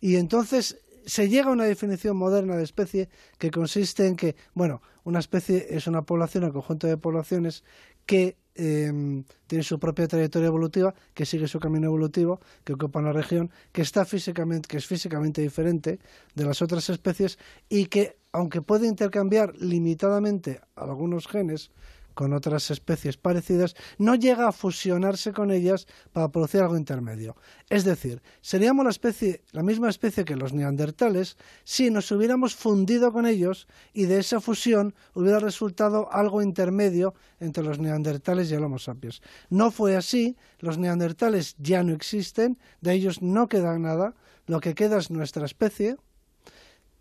y 0.00 0.16
entonces 0.16 0.78
se 1.06 1.28
llega 1.28 1.48
a 1.48 1.52
una 1.52 1.64
definición 1.64 2.16
moderna 2.16 2.56
de 2.56 2.64
especie 2.64 3.08
que 3.38 3.50
consiste 3.50 4.06
en 4.06 4.16
que, 4.16 4.36
bueno, 4.54 4.82
una 5.04 5.20
especie 5.20 5.66
es 5.70 5.86
una 5.86 6.02
población, 6.02 6.44
un 6.44 6.50
conjunto 6.50 6.86
de 6.86 6.96
poblaciones 6.96 7.64
que 8.06 8.36
Em, 8.58 9.24
tiene 9.46 9.62
su 9.62 9.78
propia 9.78 10.08
trayectoria 10.08 10.46
evolutiva, 10.46 10.94
que 11.12 11.26
sigue 11.26 11.46
su 11.46 11.60
camino 11.60 11.86
evolutivo, 11.86 12.40
que 12.64 12.72
ocupa 12.72 13.00
una 13.00 13.12
región, 13.12 13.50
que 13.70 13.82
está 13.82 14.06
físicamente, 14.06 14.66
que 14.66 14.78
es 14.78 14.86
físicamente 14.86 15.42
diferente 15.42 15.98
de 16.34 16.44
las 16.44 16.62
otras 16.62 16.88
especies 16.88 17.38
y 17.68 17.86
que, 17.86 18.16
aunque 18.32 18.62
puede 18.62 18.86
intercambiar 18.86 19.54
limitadamente 19.56 20.60
algunos 20.74 21.28
genes, 21.28 21.70
con 22.16 22.32
otras 22.32 22.70
especies 22.70 23.18
parecidas, 23.18 23.76
no 23.98 24.14
llega 24.14 24.48
a 24.48 24.52
fusionarse 24.52 25.34
con 25.34 25.50
ellas 25.50 25.86
para 26.12 26.30
producir 26.30 26.62
algo 26.62 26.78
intermedio. 26.78 27.36
Es 27.68 27.84
decir, 27.84 28.22
seríamos 28.40 28.84
la, 28.84 28.90
especie, 28.90 29.44
la 29.52 29.62
misma 29.62 29.90
especie 29.90 30.24
que 30.24 30.34
los 30.34 30.54
neandertales 30.54 31.36
si 31.62 31.90
nos 31.90 32.10
hubiéramos 32.10 32.56
fundido 32.56 33.12
con 33.12 33.26
ellos 33.26 33.68
y 33.92 34.06
de 34.06 34.18
esa 34.18 34.40
fusión 34.40 34.94
hubiera 35.12 35.40
resultado 35.40 36.10
algo 36.10 36.40
intermedio 36.40 37.12
entre 37.38 37.62
los 37.62 37.78
neandertales 37.78 38.50
y 38.50 38.54
el 38.54 38.64
Homo 38.64 38.78
sapiens. 38.78 39.20
No 39.50 39.70
fue 39.70 39.94
así, 39.94 40.38
los 40.58 40.78
neandertales 40.78 41.54
ya 41.58 41.82
no 41.82 41.92
existen, 41.92 42.58
de 42.80 42.94
ellos 42.94 43.20
no 43.20 43.46
queda 43.46 43.78
nada, 43.78 44.14
lo 44.46 44.60
que 44.60 44.74
queda 44.74 44.96
es 44.96 45.10
nuestra 45.10 45.44
especie 45.44 45.98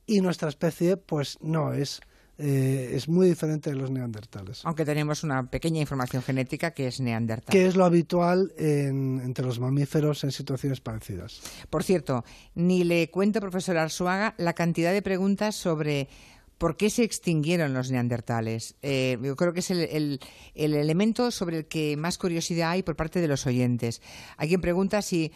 y 0.06 0.20
nuestra 0.20 0.50
especie 0.50 0.98
pues 0.98 1.38
no 1.40 1.72
es 1.72 2.02
eh, 2.38 2.92
es 2.94 3.08
muy 3.08 3.28
diferente 3.28 3.70
de 3.70 3.76
los 3.76 3.92
neandertales. 3.92 4.62
Aunque 4.66 4.86
tenemos 4.86 5.24
una 5.24 5.50
pequeña 5.50 5.80
información 5.80 6.22
genética 6.22 6.72
que 6.72 6.88
es 6.88 7.00
neandertal. 7.00 7.52
Que 7.52 7.66
es 7.66 7.76
lo 7.76 7.86
habitual 7.86 8.54
entre 8.58 9.46
los 9.46 9.60
mamíferos 9.60 10.24
en 10.24 10.32
situaciones 10.32 10.82
parecidas. 10.82 11.42
Por 11.70 11.84
cierto, 11.84 12.26
ni 12.56 12.84
le 12.84 13.10
cuento, 13.10 13.40
profesor 13.40 13.78
Arzuaga, 13.78 14.36
la 14.38 14.54
cantidad 14.54 14.92
de 14.92 15.02
preguntas 15.02 15.56
sobre 15.56 16.10
¿Por 16.58 16.78
qué 16.78 16.90
se 16.90 17.04
extinguieron 17.04 17.74
los 17.74 17.92
neandertales? 17.92 18.76
Eh, 18.82 19.18
yo 19.22 19.36
creo 19.36 19.52
que 19.52 19.60
es 19.60 19.72
el, 19.72 20.20
elemento 20.54 21.32
sobre 21.32 21.58
el 21.58 21.66
que 21.66 21.98
más 21.98 22.18
curiosidad 22.18 22.72
hay 22.72 22.84
por 22.84 22.96
parte 22.96 23.20
de 23.20 23.28
los 23.28 23.46
oyentes. 23.46 24.02
Hay 24.38 24.48
quien 24.48 24.62
pregunta 24.62 25.02
si, 25.02 25.32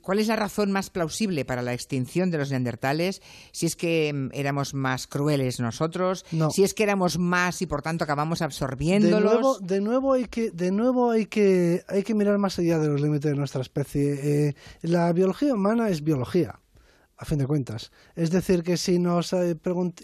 cuál 0.00 0.20
es 0.20 0.28
la 0.28 0.36
razón 0.36 0.70
más 0.70 0.90
plausible 0.90 1.44
para 1.44 1.62
la 1.62 1.74
extinción 1.74 2.30
de 2.30 2.38
los 2.38 2.50
neandertales, 2.50 3.20
si 3.50 3.66
es 3.66 3.74
que 3.74 4.12
mm, 4.12 4.28
éramos 4.32 4.72
más 4.74 5.08
crueles 5.08 5.58
nosotros, 5.58 6.24
si 6.52 6.62
es 6.62 6.72
que 6.74 6.84
éramos 6.84 7.18
más 7.18 7.62
y 7.62 7.66
por 7.66 7.82
tanto 7.82 8.04
acabamos 8.04 8.40
absorbiéndolos. 8.40 9.66
De 9.66 9.80
nuevo, 9.80 10.12
hay, 10.12 10.26
que, 10.26 10.50
de 10.52 10.70
nuevo 10.70 11.10
hay, 11.10 11.26
que, 11.26 11.82
hay 11.88 12.04
que 12.04 12.14
mirar 12.14 12.38
más 12.38 12.58
allá 12.58 12.78
de 12.78 12.88
los 12.88 13.00
límites 13.00 13.30
de 13.30 13.36
nuestra 13.36 13.60
especie. 13.60 14.48
Eh, 14.48 14.54
la 14.82 15.12
biología 15.12 15.52
humana 15.52 15.88
es 15.88 16.04
biología 16.04 16.60
a 17.20 17.26
fin 17.26 17.38
de 17.38 17.46
cuentas. 17.46 17.92
Es 18.16 18.30
decir, 18.30 18.62
que 18.62 18.78
si 18.78 18.98
nos 18.98 19.34
eh, 19.34 19.54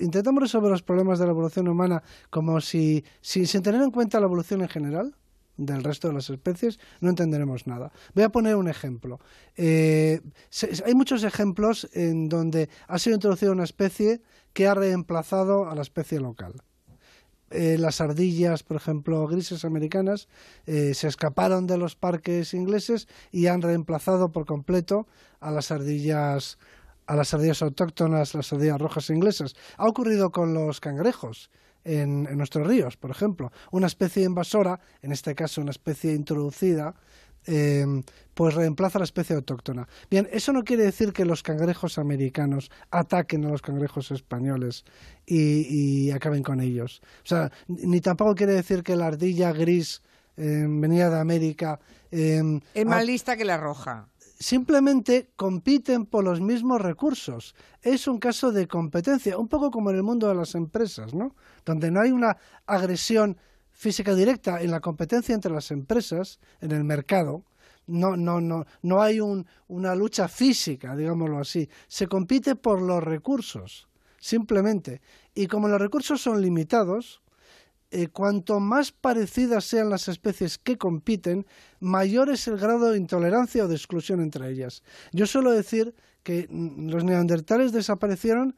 intentamos 0.00 0.42
resolver 0.42 0.70
los 0.70 0.82
problemas 0.82 1.18
de 1.18 1.24
la 1.24 1.30
evolución 1.30 1.66
humana 1.66 2.02
como 2.28 2.60
si, 2.60 3.04
sin 3.22 3.62
tener 3.62 3.80
en 3.80 3.90
cuenta 3.90 4.20
la 4.20 4.26
evolución 4.26 4.60
en 4.60 4.68
general 4.68 5.16
del 5.56 5.82
resto 5.82 6.08
de 6.08 6.14
las 6.14 6.28
especies, 6.28 6.78
no 7.00 7.08
entenderemos 7.08 7.66
nada. 7.66 7.90
Voy 8.14 8.22
a 8.22 8.28
poner 8.28 8.56
un 8.56 8.68
ejemplo. 8.68 9.18
Eh, 9.56 10.20
hay 10.84 10.94
muchos 10.94 11.24
ejemplos 11.24 11.88
en 11.94 12.28
donde 12.28 12.68
ha 12.86 12.98
sido 12.98 13.14
introducida 13.14 13.50
una 13.50 13.64
especie 13.64 14.20
que 14.52 14.66
ha 14.66 14.74
reemplazado 14.74 15.70
a 15.70 15.74
la 15.74 15.80
especie 15.80 16.20
local. 16.20 16.52
Eh, 17.48 17.78
las 17.78 18.02
ardillas, 18.02 18.62
por 18.62 18.76
ejemplo, 18.76 19.26
grises 19.26 19.64
americanas, 19.64 20.28
se 20.66 21.08
escaparon 21.08 21.66
de 21.66 21.78
los 21.78 21.96
parques 21.96 22.52
ingleses 22.52 23.08
y 23.30 23.46
han 23.46 23.62
reemplazado 23.62 24.32
por 24.32 24.44
completo 24.44 25.06
a 25.40 25.50
las 25.50 25.70
ardillas 25.70 26.58
a 27.06 27.16
las 27.16 27.32
ardillas 27.34 27.62
autóctonas, 27.62 28.34
las 28.34 28.52
ardillas 28.52 28.80
rojas 28.80 29.10
inglesas. 29.10 29.54
Ha 29.76 29.86
ocurrido 29.86 30.30
con 30.30 30.54
los 30.54 30.80
cangrejos 30.80 31.50
en, 31.84 32.24
nuestros 32.36 32.66
ríos, 32.66 32.96
por 32.96 33.10
ejemplo. 33.10 33.52
Una 33.70 33.86
especie 33.86 34.24
invasora, 34.24 34.80
en 35.02 35.12
este 35.12 35.34
caso 35.34 35.60
una 35.60 35.70
especie 35.70 36.12
introducida, 36.14 36.94
em, 37.46 38.02
pues 38.34 38.54
reemplaza 38.54 38.98
a 38.98 39.00
la 39.00 39.04
especie 39.04 39.36
autóctona. 39.36 39.86
Bien, 40.10 40.28
eso 40.32 40.52
no 40.52 40.64
quiere 40.64 40.82
decir 40.82 41.12
que 41.12 41.24
los 41.24 41.44
cangrejos 41.44 41.96
americanos 41.98 42.70
ataquen 42.90 43.44
a 43.44 43.50
los 43.50 43.62
cangrejos 43.62 44.10
españoles 44.10 44.84
y, 45.24 46.10
acaben 46.10 46.42
con 46.42 46.60
ellos. 46.60 47.00
O 47.22 47.26
sea, 47.26 47.52
ni 47.68 48.00
tampoco 48.00 48.34
quiere 48.34 48.52
decir 48.52 48.82
que 48.82 48.96
la 48.96 49.06
ardilla 49.06 49.52
gris 49.52 50.02
em, 50.36 50.80
venida 50.80 51.08
de 51.08 51.20
América... 51.20 51.78
Em, 52.10 52.60
es 52.74 52.84
más 52.84 53.04
lista 53.04 53.36
que 53.36 53.44
la 53.44 53.58
roja 53.58 54.08
simplemente 54.38 55.30
compiten 55.36 56.06
por 56.06 56.24
los 56.24 56.40
mismos 56.40 56.80
recursos. 56.80 57.54
Es 57.82 58.06
un 58.06 58.18
caso 58.18 58.52
de 58.52 58.68
competencia, 58.68 59.38
un 59.38 59.48
poco 59.48 59.70
como 59.70 59.90
en 59.90 59.96
el 59.96 60.02
mundo 60.02 60.28
de 60.28 60.34
las 60.34 60.54
empresas, 60.54 61.14
¿no? 61.14 61.34
Donde 61.64 61.90
no 61.90 62.00
hay 62.00 62.10
una 62.10 62.36
agresión 62.66 63.36
física 63.72 64.14
directa 64.14 64.62
en 64.62 64.70
la 64.70 64.80
competencia 64.80 65.34
entre 65.34 65.52
las 65.52 65.70
empresas, 65.70 66.40
en 66.60 66.72
el 66.72 66.84
mercado. 66.84 67.44
No, 67.86 68.16
no, 68.16 68.40
no, 68.40 68.66
no 68.82 69.00
hay 69.00 69.20
una 69.20 69.94
lucha 69.94 70.28
física, 70.28 70.96
digámoslo 70.96 71.38
así. 71.38 71.68
Se 71.86 72.08
compite 72.08 72.56
por 72.56 72.82
los 72.82 73.02
recursos, 73.02 73.88
simplemente. 74.18 75.00
Y 75.34 75.46
como 75.46 75.68
los 75.68 75.80
recursos 75.80 76.20
son 76.20 76.42
limitados, 76.42 77.22
eh, 77.96 78.08
cuanto 78.08 78.60
más 78.60 78.92
parecidas 78.92 79.64
sean 79.64 79.88
las 79.88 80.06
especies 80.08 80.58
que 80.58 80.76
compiten, 80.76 81.46
mayor 81.80 82.28
es 82.28 82.46
el 82.46 82.58
grado 82.58 82.90
de 82.90 82.98
intolerancia 82.98 83.64
o 83.64 83.68
de 83.68 83.74
exclusión 83.74 84.20
entre 84.20 84.50
ellas. 84.50 84.82
Yo 85.12 85.26
suelo 85.26 85.50
decir 85.50 85.94
que 86.22 86.46
mm, 86.50 86.90
los 86.90 87.04
neandertales 87.04 87.72
desaparecieron 87.72 88.54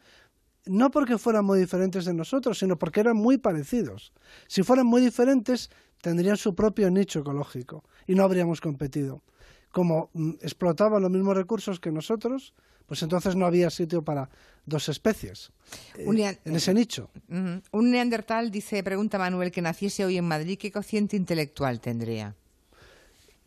no 0.67 0.91
porque 0.91 1.19
fueran 1.19 1.45
muy 1.45 1.61
diferentes 1.61 2.05
de 2.05 2.15
nosotros, 2.15 2.59
sino 2.59 2.81
porque 2.81 2.99
eran 2.99 3.17
muy 3.17 3.39
parecidos. 3.39 4.13
Si 4.49 4.65
fueran 4.65 4.87
muy 4.87 5.01
diferentes, 5.01 5.71
tendrían 6.03 6.37
su 6.37 6.57
propio 6.57 6.91
nicho 6.91 7.21
ecológico 7.21 7.85
y 8.09 8.17
no 8.17 8.25
habríamos 8.25 8.61
competido. 8.61 9.23
Como 9.71 10.11
mm, 10.15 10.31
explotaban 10.41 11.01
los 11.01 11.13
mismos 11.13 11.37
recursos 11.37 11.79
que 11.79 11.93
nosotros, 11.93 12.55
pues 12.89 13.03
entonces 13.03 13.37
no 13.37 13.47
había 13.47 13.69
sitio 13.71 14.03
para 14.03 14.29
dos 14.65 14.89
especies 14.89 15.53
eh, 15.97 16.37
en 16.45 16.57
ese 16.57 16.75
nicho. 16.75 17.11
Un 17.29 17.91
neandertal, 17.91 18.51
dice, 18.51 18.83
pregunta 18.83 19.19
Manuel, 19.19 19.53
que 19.53 19.63
naciese 19.63 20.05
hoy 20.05 20.17
en 20.17 20.25
Madrid, 20.25 20.59
¿qué 20.59 20.73
cociente 20.73 21.17
intelectual 21.17 21.81
tendría? 21.81 22.35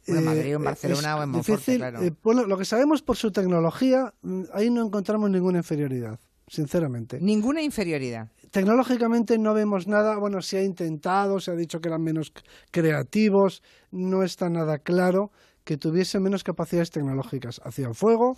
En 0.05 0.17
eh, 0.17 0.21
Madrid, 0.21 0.53
en 0.53 0.63
Barcelona 0.63 1.17
o 1.17 1.23
en 1.23 1.29
Monforte, 1.29 1.51
difícil, 1.51 1.77
claro. 1.77 2.03
eh, 2.03 2.13
bueno, 2.23 2.45
lo 2.45 2.57
que 2.57 2.65
sabemos 2.65 3.01
por 3.01 3.17
su 3.17 3.31
tecnología, 3.31 4.13
mm, 4.21 4.43
ahí 4.53 4.69
no 4.69 4.85
encontramos 4.85 5.29
ninguna 5.29 5.59
inferioridad, 5.59 6.19
sinceramente. 6.47 7.19
Ninguna 7.19 7.61
inferioridad. 7.61 8.29
Tecnológicamente 8.51 9.37
no 9.37 9.53
vemos 9.53 9.87
nada, 9.87 10.17
bueno, 10.19 10.41
se 10.41 10.57
ha 10.57 10.63
intentado, 10.63 11.39
se 11.39 11.51
ha 11.51 11.55
dicho 11.55 11.79
que 11.79 11.89
eran 11.89 12.03
menos 12.03 12.31
creativos, 12.71 13.63
no 13.91 14.23
está 14.23 14.49
nada 14.49 14.79
claro 14.79 15.31
que 15.63 15.77
tuviesen 15.77 16.23
menos 16.23 16.43
capacidades 16.43 16.89
tecnológicas. 16.89 17.61
Hacían 17.63 17.93
fuego, 17.93 18.35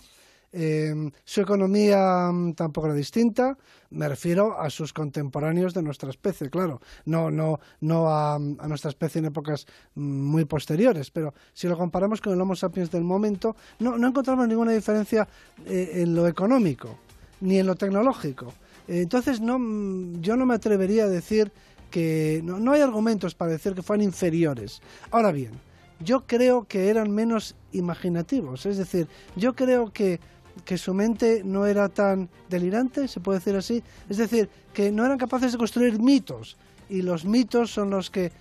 eh, 0.56 1.10
su 1.24 1.40
economía 1.40 2.30
mm, 2.32 2.54
tampoco 2.54 2.86
era 2.86 2.94
distinta, 2.94 3.58
me 3.90 4.08
refiero 4.08 4.60
a 4.60 4.70
sus 4.70 4.92
contemporáneos 4.92 5.74
de 5.74 5.82
nuestra 5.82 6.10
especie, 6.10 6.48
claro, 6.48 6.80
no, 7.04 7.30
no, 7.30 7.58
no 7.80 8.08
a, 8.08 8.36
a 8.36 8.68
nuestra 8.68 8.90
especie 8.90 9.18
en 9.18 9.26
épocas 9.26 9.66
mm, 9.94 10.02
muy 10.02 10.44
posteriores, 10.44 11.10
pero 11.10 11.34
si 11.52 11.66
lo 11.66 11.76
comparamos 11.76 12.20
con 12.20 12.32
el 12.32 12.40
Homo 12.40 12.54
sapiens 12.54 12.90
del 12.90 13.02
momento, 13.02 13.56
no, 13.80 13.96
encontramos 13.96 14.46
ninguna 14.46 14.72
diferencia 14.72 15.26
eh, 15.66 15.90
en 15.94 16.14
lo 16.14 16.28
económico 16.28 16.98
ni 17.40 17.58
en 17.58 17.66
lo 17.66 17.74
tecnológico. 17.74 18.54
Entonces, 18.86 19.40
no, 19.40 19.58
mm, 19.58 20.20
yo 20.20 20.36
no 20.36 20.46
me 20.46 20.54
atrevería 20.54 21.04
a 21.04 21.08
decir 21.08 21.50
que 21.90 22.40
no, 22.44 22.60
no 22.60 22.72
hay 22.72 22.80
argumentos 22.80 23.34
para 23.34 23.50
decir 23.50 23.74
que 23.74 23.82
fueran 23.82 24.04
inferiores. 24.04 24.80
Ahora 25.10 25.32
bien, 25.32 25.52
yo 26.00 26.26
creo 26.26 26.64
que 26.64 26.88
eran 26.88 27.10
menos 27.10 27.54
imaginativos, 27.72 28.66
es 28.66 28.76
decir, 28.76 29.08
yo 29.36 29.54
creo 29.54 29.92
que, 29.92 30.20
que 30.64 30.78
su 30.78 30.94
mente 30.94 31.42
no 31.44 31.66
era 31.66 31.88
tan 31.88 32.28
delirante, 32.48 33.08
se 33.08 33.20
puede 33.20 33.38
decir 33.38 33.56
así, 33.56 33.82
es 34.08 34.16
decir, 34.16 34.48
que 34.72 34.90
no 34.92 35.04
eran 35.04 35.18
capaces 35.18 35.52
de 35.52 35.58
construir 35.58 35.98
mitos. 36.00 36.56
Y 36.88 37.02
los 37.02 37.24
mitos 37.24 37.70
son 37.70 37.90
los 37.90 38.10
que 38.10 38.32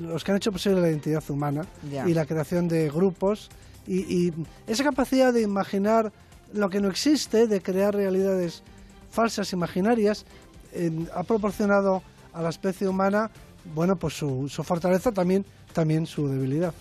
los 0.00 0.22
que 0.22 0.30
han 0.30 0.36
hecho 0.36 0.52
posible 0.52 0.80
la 0.80 0.88
identidad 0.88 1.22
humana 1.28 1.66
y 2.06 2.14
la 2.14 2.26
creación 2.26 2.68
de 2.68 2.88
grupos. 2.90 3.50
Y, 3.86 4.26
y 4.28 4.32
esa 4.66 4.84
capacidad 4.84 5.32
de 5.32 5.42
imaginar 5.42 6.12
lo 6.52 6.70
que 6.70 6.80
no 6.80 6.88
existe, 6.88 7.46
de 7.46 7.60
crear 7.60 7.94
realidades 7.94 8.62
falsas, 9.10 9.52
imaginarias, 9.52 10.24
eh, 10.72 11.06
ha 11.14 11.22
proporcionado 11.22 12.02
a 12.32 12.42
la 12.42 12.48
especie 12.48 12.88
humana, 12.88 13.30
bueno, 13.74 13.96
pues 13.96 14.14
su, 14.14 14.48
su 14.48 14.62
fortaleza, 14.64 15.12
también, 15.12 15.44
también 15.72 16.06
su 16.06 16.28
debilidad. 16.28 16.74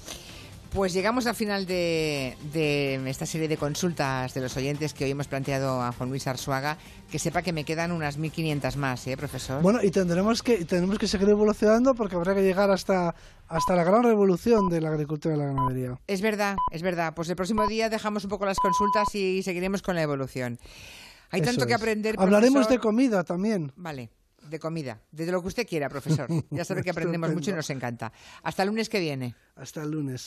Pues 0.74 0.92
llegamos 0.92 1.28
al 1.28 1.36
final 1.36 1.68
de, 1.68 2.36
de 2.52 3.08
esta 3.08 3.28
serie 3.28 3.48
de 3.48 3.58
consultas 3.58 4.34
de 4.34 4.42
los 4.42 4.58
oyentes 4.58 4.96
que 4.96 5.06
hoy 5.06 5.12
hemos 5.12 5.28
planteado 5.28 5.84
a 5.84 5.92
Juan 5.92 6.10
Luis 6.10 6.26
Arzuaga. 6.26 6.80
Que 7.12 7.20
sepa 7.20 7.44
que 7.44 7.54
me 7.54 7.64
quedan 7.64 7.92
unas 7.92 8.18
1.500 8.18 8.76
más, 8.78 9.06
¿eh, 9.06 9.16
profesor? 9.16 9.62
Bueno, 9.62 9.84
y 9.84 9.92
tendremos 9.92 10.42
que, 10.42 10.66
tendremos 10.66 10.98
que 10.98 11.08
seguir 11.08 11.30
evolucionando 11.30 11.94
porque 11.94 12.16
habrá 12.16 12.34
que 12.34 12.42
llegar 12.42 12.72
hasta, 12.72 13.14
hasta 13.48 13.76
la 13.76 13.84
gran 13.84 14.02
revolución 14.02 14.68
de 14.68 14.82
la 14.82 14.90
agricultura 14.90 15.36
y 15.36 15.38
la 15.38 15.46
ganadería. 15.46 16.00
Es 16.08 16.22
verdad, 16.22 16.56
es 16.72 16.82
verdad. 16.82 17.14
Pues 17.14 17.30
el 17.30 17.36
próximo 17.36 17.68
día 17.68 17.90
dejamos 17.90 18.24
un 18.24 18.32
poco 18.32 18.48
las 18.48 18.58
consultas 18.58 19.14
y 19.14 19.44
seguiremos 19.44 19.84
con 19.84 19.94
la 19.96 20.02
evolución. 20.02 20.58
Hay 21.30 21.42
Eso 21.42 21.52
tanto 21.52 21.68
que 21.68 21.76
aprender. 21.76 22.16
Hablaremos 22.18 22.68
de 22.68 22.80
comida 22.80 23.24
también. 23.24 23.72
Vale, 23.76 24.10
de 24.50 24.60
comida. 24.60 25.02
De 25.12 25.32
lo 25.32 25.42
que 25.42 25.48
usted 25.48 25.68
quiera, 25.68 25.90
profesor. 25.90 26.28
Ya 26.50 26.66
sabe 26.66 26.84
que 26.84 26.90
aprendemos 26.92 27.32
mucho 27.32 27.52
y 27.52 27.54
nos 27.54 27.70
encanta. 27.70 28.12
Hasta 28.42 28.64
el 28.64 28.70
lunes 28.70 28.90
que 28.90 29.00
viene. 29.00 29.36
Hasta 29.56 29.84
el 29.84 29.92
lunes. 29.92 30.22